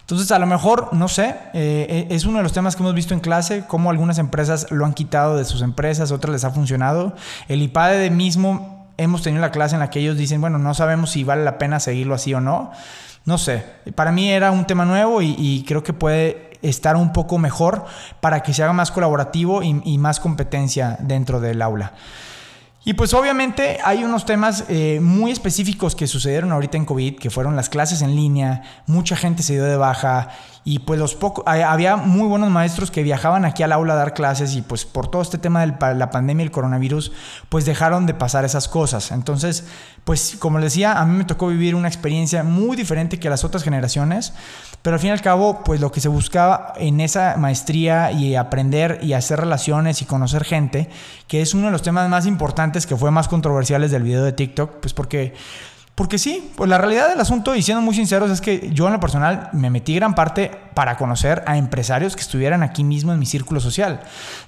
Entonces 0.00 0.32
a 0.32 0.38
lo 0.38 0.46
mejor, 0.46 0.94
no 0.94 1.08
sé, 1.08 1.36
eh, 1.52 2.06
es 2.08 2.24
uno 2.24 2.38
de 2.38 2.44
los 2.44 2.54
temas 2.54 2.76
que 2.76 2.82
hemos 2.82 2.94
visto 2.94 3.12
en 3.12 3.20
clase, 3.20 3.64
cómo 3.68 3.90
algunas 3.90 4.16
empresas 4.16 4.68
lo 4.70 4.86
han 4.86 4.94
quitado 4.94 5.36
de 5.36 5.44
sus 5.44 5.60
empresas, 5.60 6.12
otras 6.12 6.32
les 6.32 6.44
ha 6.44 6.50
funcionado. 6.50 7.14
El 7.46 7.60
IPADE 7.60 7.98
de 7.98 8.10
mismo, 8.10 8.79
hemos 9.02 9.22
tenido 9.22 9.40
la 9.40 9.50
clase 9.50 9.74
en 9.74 9.80
la 9.80 9.90
que 9.90 10.00
ellos 10.00 10.16
dicen, 10.16 10.40
bueno, 10.40 10.58
no 10.58 10.74
sabemos 10.74 11.10
si 11.10 11.24
vale 11.24 11.44
la 11.44 11.58
pena 11.58 11.80
seguirlo 11.80 12.14
así 12.14 12.34
o 12.34 12.40
no. 12.40 12.70
No 13.24 13.38
sé, 13.38 13.64
para 13.94 14.12
mí 14.12 14.30
era 14.30 14.50
un 14.50 14.66
tema 14.66 14.84
nuevo 14.84 15.20
y 15.20 15.64
creo 15.66 15.82
que 15.82 15.92
puede 15.92 16.50
estar 16.62 16.96
un 16.96 17.12
poco 17.12 17.38
mejor 17.38 17.84
para 18.20 18.42
que 18.42 18.52
se 18.52 18.62
haga 18.62 18.72
más 18.72 18.90
colaborativo 18.90 19.62
y, 19.62 19.98
más 19.98 20.20
competencia 20.20 20.96
dentro 21.00 21.40
del 21.40 21.62
aula. 21.62 21.92
Y 22.82 22.94
pues 22.94 23.12
obviamente 23.12 23.78
hay 23.84 24.04
unos 24.04 24.24
temas 24.24 24.64
eh, 24.68 25.00
muy 25.02 25.30
específicos 25.30 25.94
que 25.94 26.06
sucedieron 26.06 26.50
ahorita 26.50 26.78
en 26.78 26.86
COVID, 26.86 27.18
que 27.18 27.28
fueron 27.28 27.54
las 27.54 27.68
clases 27.68 28.00
en 28.00 28.16
línea, 28.16 28.62
mucha 28.86 29.16
gente 29.16 29.42
se 29.42 29.52
dio 29.52 29.64
de 29.64 29.76
baja 29.76 30.30
y 30.62 30.80
pues 30.80 31.00
los 31.00 31.14
pocos, 31.14 31.44
había 31.46 31.96
muy 31.96 32.28
buenos 32.28 32.50
maestros 32.50 32.90
que 32.90 33.02
viajaban 33.02 33.44
aquí 33.44 33.62
al 33.62 33.72
aula 33.72 33.94
a 33.94 33.96
dar 33.96 34.12
clases 34.12 34.54
y 34.54 34.62
pues 34.62 34.84
por 34.84 35.08
todo 35.10 35.22
este 35.22 35.38
tema 35.38 35.64
de 35.64 35.94
la 35.94 36.10
pandemia 36.10 36.44
y 36.44 36.46
el 36.46 36.50
coronavirus, 36.50 37.12
pues 37.48 37.64
dejaron 37.64 38.06
de 38.06 38.12
pasar 38.12 38.44
esas 38.44 38.68
cosas. 38.68 39.10
Entonces, 39.10 39.64
pues 40.04 40.36
como 40.38 40.58
les 40.58 40.72
decía, 40.72 41.00
a 41.00 41.06
mí 41.06 41.16
me 41.16 41.24
tocó 41.24 41.48
vivir 41.48 41.74
una 41.74 41.88
experiencia 41.88 42.42
muy 42.42 42.76
diferente 42.76 43.18
que 43.18 43.30
las 43.30 43.44
otras 43.44 43.62
generaciones, 43.62 44.34
pero 44.82 44.94
al 44.94 45.00
fin 45.00 45.08
y 45.08 45.12
al 45.12 45.22
cabo, 45.22 45.62
pues 45.64 45.80
lo 45.80 45.90
que 45.92 46.00
se 46.00 46.08
buscaba 46.08 46.74
en 46.76 47.00
esa 47.00 47.36
maestría 47.38 48.12
y 48.12 48.34
aprender 48.36 48.98
y 49.02 49.14
hacer 49.14 49.40
relaciones 49.40 50.02
y 50.02 50.04
conocer 50.04 50.44
gente, 50.44 50.90
que 51.26 51.40
es 51.40 51.54
uno 51.54 51.66
de 51.66 51.72
los 51.72 51.82
temas 51.82 52.08
más 52.08 52.26
importantes 52.26 52.86
que 52.86 52.96
fue 52.96 53.10
más 53.10 53.28
controversiales 53.28 53.90
del 53.90 54.02
video 54.02 54.24
de 54.24 54.32
TikTok, 54.32 54.80
pues 54.80 54.92
porque 54.92 55.34
porque 56.00 56.16
sí, 56.16 56.50
pues 56.56 56.70
la 56.70 56.78
realidad 56.78 57.10
del 57.10 57.20
asunto, 57.20 57.54
y 57.54 57.60
siendo 57.60 57.82
muy 57.82 57.94
sinceros, 57.94 58.30
es 58.30 58.40
que 58.40 58.70
yo 58.72 58.86
en 58.86 58.94
lo 58.94 59.00
personal 59.00 59.50
me 59.52 59.68
metí 59.68 59.94
gran 59.94 60.14
parte 60.14 60.50
para 60.72 60.96
conocer 60.96 61.44
a 61.46 61.58
empresarios 61.58 62.16
que 62.16 62.22
estuvieran 62.22 62.62
aquí 62.62 62.84
mismo 62.84 63.12
en 63.12 63.18
mi 63.18 63.26
círculo 63.26 63.60
social. 63.60 64.00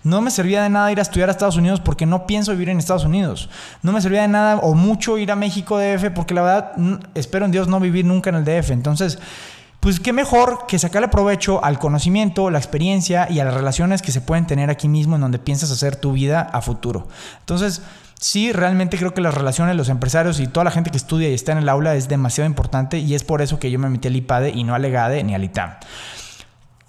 No 0.03 0.23
me 0.23 0.31
servía 0.31 0.63
de 0.63 0.71
nada 0.71 0.91
ir 0.91 0.99
a 0.99 1.03
estudiar 1.03 1.29
a 1.29 1.33
Estados 1.33 1.59
Unidos 1.59 1.79
porque 1.81 2.07
no 2.07 2.27
pienso 2.27 2.53
vivir 2.53 2.71
en 2.71 2.79
Estados 2.79 3.05
Unidos. 3.05 3.51
No 3.83 3.93
me 3.93 4.01
servía 4.01 4.23
de 4.23 4.29
nada 4.29 4.61
o 4.63 4.73
mucho 4.73 5.19
ir 5.19 5.31
a 5.31 5.37
México 5.37 5.79
DF 5.79 6.13
porque 6.15 6.33
la 6.33 6.41
verdad 6.41 6.73
espero 7.15 7.45
en 7.45 7.51
Dios 7.51 7.69
no 7.69 7.81
vivir 7.81 8.07
nunca 8.07 8.31
en 8.31 8.37
el 8.37 8.47
DF. 8.47 8.71
Entonces, 8.71 9.19
pues 9.81 10.01
qué 10.01 10.15
mejor 10.15 10.65
que 10.67 10.79
sacarle 10.79 11.09
provecho 11.09 11.63
al 11.63 11.79
conocimiento, 11.79 12.49
la 12.49 12.61
experiencia 12.61 13.31
y 13.31 13.41
a 13.41 13.45
las 13.45 13.53
relaciones 13.53 14.01
que 14.01 14.11
se 14.11 14.23
pueden 14.23 14.47
tener 14.47 14.71
aquí 14.71 14.89
mismo 14.89 15.17
en 15.17 15.21
donde 15.21 15.39
piensas 15.39 15.71
hacer 15.71 15.97
tu 15.97 16.13
vida 16.13 16.41
a 16.41 16.63
futuro. 16.63 17.09
Entonces, 17.41 17.83
sí, 18.23 18.53
realmente 18.53 18.97
creo 18.97 19.13
que 19.13 19.21
las 19.21 19.35
relaciones, 19.35 19.77
los 19.77 19.89
empresarios 19.89 20.41
y 20.41 20.47
toda 20.47 20.65
la 20.65 20.71
gente 20.71 20.91
que 20.91 20.97
estudia 20.97 21.29
y 21.29 21.35
está 21.35 21.53
en 21.53 21.59
el 21.59 21.69
aula 21.69 21.95
es 21.97 22.09
demasiado 22.09 22.49
importante 22.49 22.99
y 22.99 23.15
es 23.15 23.25
por 23.25 23.43
eso 23.43 23.59
que 23.59 23.71
yo 23.71 23.79
me 23.79 23.91
metí 23.91 24.09
al 24.09 24.17
IPADE 24.17 24.51
y 24.51 24.65
no 24.65 24.75
al 24.75 24.85
EGADE 24.85 25.25
ni 25.25 25.35
al 25.35 25.45
ITAM. 25.45 25.75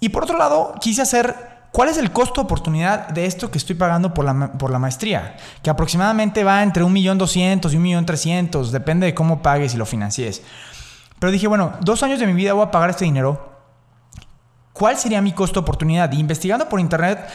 Y 0.00 0.10
por 0.10 0.24
otro 0.24 0.38
lado, 0.38 0.74
quise 0.80 1.02
hacer 1.02 1.54
¿Cuál 1.74 1.88
es 1.88 1.98
el 1.98 2.12
costo 2.12 2.40
oportunidad 2.40 3.08
de 3.08 3.26
esto 3.26 3.50
que 3.50 3.58
estoy 3.58 3.74
pagando 3.74 4.14
por 4.14 4.24
la, 4.24 4.52
por 4.52 4.70
la 4.70 4.78
maestría? 4.78 5.36
Que 5.60 5.70
aproximadamente 5.70 6.44
va 6.44 6.62
entre 6.62 6.84
1.200.000 6.84 7.72
y 7.72 7.76
1.300.000, 7.76 8.70
depende 8.70 9.06
de 9.06 9.14
cómo 9.14 9.42
pagues 9.42 9.74
y 9.74 9.76
lo 9.76 9.84
financies. 9.84 10.40
Pero 11.18 11.32
dije, 11.32 11.48
bueno, 11.48 11.72
dos 11.80 12.04
años 12.04 12.20
de 12.20 12.28
mi 12.28 12.32
vida 12.32 12.52
voy 12.52 12.64
a 12.64 12.70
pagar 12.70 12.90
este 12.90 13.06
dinero. 13.06 13.58
¿Cuál 14.72 14.98
sería 14.98 15.20
mi 15.20 15.32
costo 15.32 15.58
oportunidad? 15.58 16.12
Y 16.12 16.20
investigando 16.20 16.68
por 16.68 16.78
internet, 16.78 17.28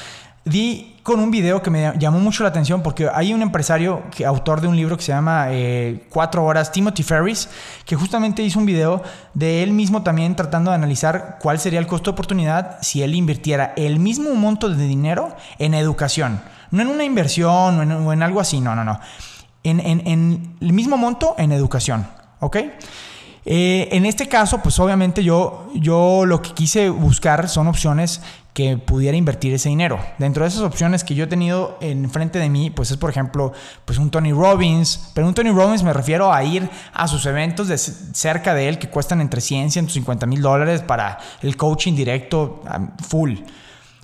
di 0.50 0.96
con 1.04 1.20
un 1.20 1.32
video 1.32 1.62
que 1.64 1.72
me 1.72 1.94
llamó 1.98 2.20
mucho 2.20 2.44
la 2.44 2.50
atención 2.50 2.84
porque 2.84 3.10
hay 3.12 3.34
un 3.34 3.42
empresario, 3.42 4.04
que, 4.16 4.26
autor 4.26 4.62
de 4.62 4.68
un 4.68 4.76
libro 4.76 4.96
que 4.96 5.04
se 5.04 5.12
llama 5.12 5.48
eh, 5.50 6.06
Cuatro 6.10 6.46
Horas, 6.46 6.72
Timothy 6.72 7.04
Ferris, 7.04 7.50
que 7.86 7.96
justamente 7.96 8.44
hizo 8.44 8.60
un 8.60 8.66
video 8.66 9.02
de 9.34 9.64
él 9.64 9.72
mismo 9.72 10.04
también 10.04 10.36
tratando 10.36 10.72
de 10.72 10.76
analizar 10.76 11.38
cuál 11.42 11.60
sería 11.60 11.80
el 11.80 11.88
costo 11.88 12.12
de 12.12 12.14
oportunidad 12.14 12.78
si 12.82 13.02
él 13.02 13.16
invirtiera 13.16 13.74
el 13.76 14.00
mismo 14.00 14.36
monto 14.36 14.70
de 14.70 14.86
dinero 14.86 15.36
en 15.58 15.74
educación. 15.74 16.42
No 16.72 16.84
en 16.84 16.90
una 16.90 17.04
inversión 17.04 17.92
o 17.92 18.14
en, 18.14 18.22
algo 18.22 18.40
así, 18.40 18.60
no, 18.60 18.76
no, 18.76 18.84
no. 18.84 19.00
En, 19.64 19.80
en, 19.80 20.56
el 20.62 20.74
mismo 20.74 20.96
monto 20.98 21.34
en 21.38 21.52
educación, 21.52 22.06
¿ok? 22.40 22.58
Eh, 23.46 23.90
en 23.92 24.06
este 24.06 24.28
caso, 24.28 24.60
pues 24.62 24.80
obviamente 24.80 25.24
yo, 25.24 25.72
yo 25.74 26.26
lo 26.26 26.42
que 26.42 26.54
quise 26.54 26.90
buscar 26.90 27.50
son 27.50 27.68
opciones 27.68 28.22
que 28.60 28.78
pudiera 28.78 29.16
invertir 29.16 29.54
ese 29.54 29.70
dinero. 29.70 30.02
Dentro 30.18 30.44
de 30.44 30.50
esas 30.50 30.64
opciones 30.64 31.06
que 31.06 31.16
yo 31.16 31.24
he 31.24 31.28
tenido 31.28 31.78
enfrente 31.80 32.40
de 32.40 32.50
mí, 32.50 32.70
pues 32.70 32.92
es 32.92 32.98
por 32.98 33.10
ejemplo, 33.10 33.54
pues 33.86 33.98
un 33.98 34.12
Tony 34.12 34.34
Robbins, 34.34 35.12
pero 35.14 35.26
un 35.26 35.34
Tony 35.34 35.50
Robbins 35.50 35.82
me 35.82 35.94
refiero 35.94 36.34
a 36.34 36.44
ir 36.44 36.70
a 36.92 37.08
sus 37.08 37.26
eventos 37.26 37.70
de 37.70 37.78
cerca 37.78 38.54
de 38.54 38.68
él 38.68 38.78
que 38.78 38.90
cuestan 38.90 39.22
entre 39.22 39.40
100 39.40 39.68
y 39.68 39.72
150 39.72 40.26
mil 40.26 40.42
dólares 40.42 40.82
para 40.82 41.20
el 41.42 41.56
coaching 41.56 41.96
directo 41.96 42.62
full. 43.08 43.36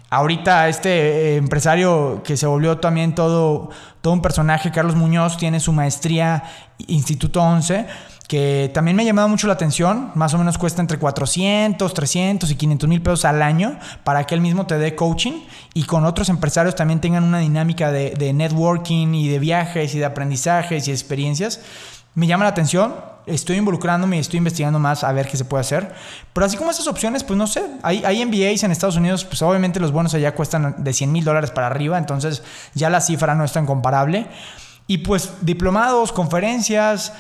Ahorita 0.10 0.70
este 0.70 0.90
eh, 0.90 1.36
empresario 1.36 2.22
que 2.24 2.38
se 2.38 2.48
volvió 2.48 2.78
también 2.78 3.14
todo, 3.14 3.72
todo 4.00 4.14
un 4.14 4.22
personaje, 4.22 4.72
Carlos 4.72 4.96
Muñoz, 4.96 5.36
tiene 5.36 5.60
su 5.60 5.74
maestría 5.74 6.44
Instituto 6.88 7.42
11 7.42 7.88
que 8.28 8.72
también 8.74 8.98
me 8.98 9.04
ha 9.04 9.06
llamado 9.06 9.30
mucho 9.30 9.48
la 9.48 9.54
atención. 9.54 10.12
Más 10.16 10.34
o 10.34 10.38
menos 10.38 10.58
cuesta 10.58 10.82
entre 10.82 10.98
400, 10.98 11.94
300 11.94 12.50
y 12.50 12.56
500 12.56 12.90
mil 12.90 13.02
pesos 13.02 13.26
al 13.26 13.42
año 13.42 13.78
para 14.04 14.24
que 14.26 14.36
él 14.36 14.42
mismo 14.42 14.66
te 14.66 14.78
dé 14.78 14.96
coaching 14.96 15.44
y 15.74 15.84
con 15.84 16.06
otros 16.06 16.30
empresarios 16.30 16.76
también 16.76 17.02
tengan 17.02 17.24
una 17.24 17.40
dinámica 17.40 17.92
de, 17.92 18.34
networking 18.34 19.14
y 19.14 19.28
de 19.30 19.40
viajes 19.40 19.94
y 19.96 20.00
de 20.00 20.06
aprendizajes 20.06 20.88
y 20.88 20.92
experiencias. 20.92 21.62
Me 22.16 22.28
llama 22.28 22.46
la 22.46 22.52
atención, 22.52 22.96
estoy 23.26 23.58
involucrándome 23.58 24.18
y 24.18 24.20
estoy 24.20 24.38
investigando 24.38 24.80
más 24.80 25.04
a 25.04 25.12
ver 25.12 25.28
qué 25.28 25.38
se 25.38 25.46
puede 25.46 25.62
hacer. 25.62 25.94
Pero 26.34 26.46
así 26.46 26.58
como 26.58 26.72
esas 26.72 26.88
opciones, 26.88 27.24
pues 27.24 27.38
no 27.38 27.46
sé, 27.46 27.64
hay, 27.84 28.04
hay 28.06 28.26
MBAs 28.26 28.64
en 28.64 28.72
Estados 28.72 28.96
Unidos, 28.96 29.26
pues 29.26 29.42
obviamente 29.42 29.80
los 29.80 29.92
bonos 29.92 30.14
allá 30.14 30.34
cuestan 30.34 30.76
de 30.78 30.94
100 30.94 31.12
mil 31.12 31.26
dólares 31.26 31.52
para 31.52 31.68
arriba, 31.68 31.98
entonces 31.98 32.42
ya 32.74 32.90
la 32.90 33.02
cifra 33.02 33.36
no 33.36 33.44
es 33.44 33.52
tan 33.52 33.66
comparable. 33.66 34.28
Y 34.88 35.00
pues 35.00 35.34
diplomados, 35.42 36.12
conferencias, 36.12 37.12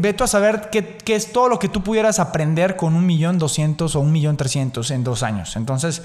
Veto 0.00 0.24
a 0.24 0.26
saber 0.26 0.68
qué, 0.70 0.98
es 1.06 1.32
todo 1.32 1.48
lo 1.48 1.58
que 1.58 1.68
tú 1.68 1.82
pudieras 1.82 2.18
aprender 2.18 2.76
con 2.76 2.94
un 2.94 3.06
millón 3.06 3.38
doscientos 3.38 3.96
o 3.96 4.00
un 4.00 4.12
millón 4.12 4.36
trescientos 4.36 4.90
en 4.90 5.04
dos 5.04 5.22
años. 5.22 5.56
Entonces, 5.56 6.02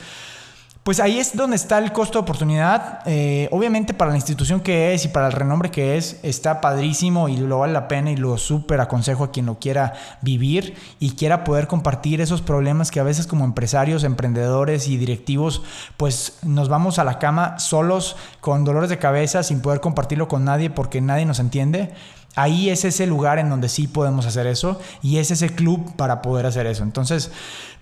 pues 0.86 1.00
ahí 1.00 1.20
es 1.20 1.36
donde 1.36 1.56
está 1.56 1.80
el 1.80 1.92
costo 1.92 2.20
de 2.20 2.24
oportunidad. 2.24 3.00
Eh, 3.06 3.50
obviamente 3.52 3.94
para 3.94 4.12
la 4.12 4.18
institución 4.18 4.62
que 4.62 4.94
es 4.94 5.04
y 5.04 5.08
para 5.08 5.26
el 5.26 5.34
renombre 5.34 5.72
que 5.72 5.98
es, 5.98 6.20
está 6.22 6.62
padrísimo 6.62 7.28
y 7.28 7.38
lo 7.38 7.60
vale 7.60 7.74
la 7.74 7.88
pena 7.88 8.12
y 8.12 8.16
lo 8.16 8.38
súper 8.38 8.80
aconsejo 8.80 9.24
a 9.24 9.32
quien 9.32 9.48
lo 9.48 9.60
quiera 9.60 9.94
vivir 10.22 10.76
y 11.00 11.16
quiera 11.16 11.44
poder 11.44 11.66
compartir 11.68 12.22
esos 12.22 12.42
problemas 12.44 12.92
que 12.92 13.00
a 13.00 13.04
veces 13.04 13.28
como 13.28 13.46
empresarios, 13.46 14.04
emprendedores 14.04 14.88
y 14.88 14.96
directivos, 14.98 15.64
pues 15.98 16.38
nos 16.44 16.70
vamos 16.70 17.00
a 17.00 17.04
la 17.04 17.18
cama 17.18 17.58
solos 17.58 18.16
con 18.40 18.64
dolores 18.64 18.92
de 18.92 19.00
cabeza 19.00 19.42
sin 19.42 19.62
poder 19.62 19.82
compartirlo 19.82 20.28
con 20.28 20.46
nadie 20.46 20.70
porque 20.70 21.02
nadie 21.02 21.26
nos 21.26 21.40
entiende. 21.40 21.94
Ahí 22.36 22.70
es 22.70 22.86
ese 22.86 23.08
lugar 23.08 23.40
en 23.40 23.50
donde 23.50 23.70
sí 23.70 23.88
podemos 23.88 24.26
hacer 24.26 24.46
eso 24.48 24.80
y 25.02 25.18
es 25.18 25.32
ese 25.32 25.56
club 25.56 25.96
para 25.96 26.22
poder 26.22 26.46
hacer 26.46 26.68
eso. 26.68 26.84
Entonces, 26.84 27.32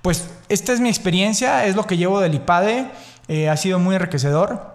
pues 0.01 0.29
esta 0.49 0.73
es 0.73 0.79
mi 0.79 0.89
experiencia, 0.89 1.65
es 1.65 1.75
lo 1.75 1.87
que 1.87 1.97
llevo 1.97 2.19
del 2.19 2.35
IPADE, 2.35 2.91
eh, 3.27 3.49
ha 3.49 3.57
sido 3.57 3.79
muy 3.79 3.95
enriquecedor. 3.95 4.73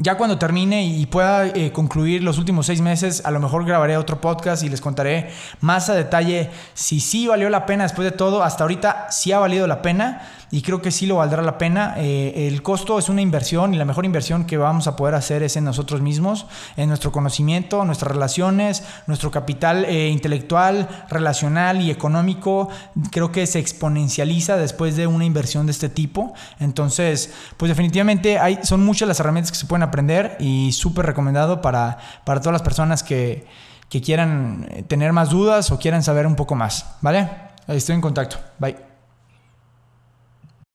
Ya 0.00 0.16
cuando 0.16 0.38
termine 0.38 0.84
y 0.84 1.06
pueda 1.06 1.46
eh, 1.46 1.70
concluir 1.70 2.24
los 2.24 2.38
últimos 2.38 2.66
seis 2.66 2.80
meses, 2.80 3.22
a 3.24 3.30
lo 3.30 3.38
mejor 3.38 3.64
grabaré 3.64 3.96
otro 3.96 4.20
podcast 4.20 4.64
y 4.64 4.68
les 4.68 4.80
contaré 4.80 5.30
más 5.60 5.88
a 5.88 5.94
detalle 5.94 6.50
si 6.74 6.98
sí 6.98 7.28
valió 7.28 7.48
la 7.48 7.64
pena 7.64 7.84
después 7.84 8.04
de 8.04 8.16
todo. 8.16 8.42
Hasta 8.42 8.64
ahorita 8.64 9.12
sí 9.12 9.30
ha 9.30 9.38
valido 9.38 9.68
la 9.68 9.82
pena 9.82 10.28
y 10.54 10.62
creo 10.62 10.80
que 10.80 10.92
sí 10.92 11.06
lo 11.06 11.16
valdrá 11.16 11.42
la 11.42 11.58
pena. 11.58 11.94
Eh, 11.96 12.46
el 12.46 12.62
costo 12.62 12.96
es 12.96 13.08
una 13.08 13.20
inversión 13.20 13.74
y 13.74 13.76
la 13.76 13.84
mejor 13.84 14.04
inversión 14.04 14.44
que 14.44 14.56
vamos 14.56 14.86
a 14.86 14.94
poder 14.94 15.16
hacer 15.16 15.42
es 15.42 15.56
en 15.56 15.64
nosotros 15.64 16.00
mismos, 16.00 16.46
en 16.76 16.86
nuestro 16.86 17.10
conocimiento, 17.10 17.84
nuestras 17.84 18.12
relaciones, 18.12 18.84
nuestro 19.08 19.32
capital 19.32 19.84
eh, 19.84 20.10
intelectual, 20.10 20.88
relacional 21.10 21.80
y 21.80 21.90
económico. 21.90 22.68
Creo 23.10 23.32
que 23.32 23.48
se 23.48 23.58
exponencializa 23.58 24.56
después 24.56 24.94
de 24.94 25.08
una 25.08 25.24
inversión 25.24 25.66
de 25.66 25.72
este 25.72 25.88
tipo. 25.88 26.34
Entonces, 26.60 27.34
pues 27.56 27.68
definitivamente 27.68 28.38
hay, 28.38 28.60
son 28.62 28.84
muchas 28.84 29.08
las 29.08 29.18
herramientas 29.18 29.50
que 29.50 29.58
se 29.58 29.66
pueden 29.66 29.82
aprender 29.82 30.36
y 30.38 30.70
súper 30.70 31.04
recomendado 31.04 31.62
para, 31.62 31.98
para 32.24 32.38
todas 32.38 32.52
las 32.52 32.62
personas 32.62 33.02
que, 33.02 33.44
que 33.88 34.00
quieran 34.00 34.68
eh, 34.70 34.84
tener 34.84 35.12
más 35.12 35.30
dudas 35.30 35.72
o 35.72 35.80
quieran 35.80 36.04
saber 36.04 36.28
un 36.28 36.36
poco 36.36 36.54
más. 36.54 36.94
¿Vale? 37.00 37.28
Estoy 37.66 37.96
en 37.96 38.00
contacto. 38.00 38.36
Bye. 38.60 38.93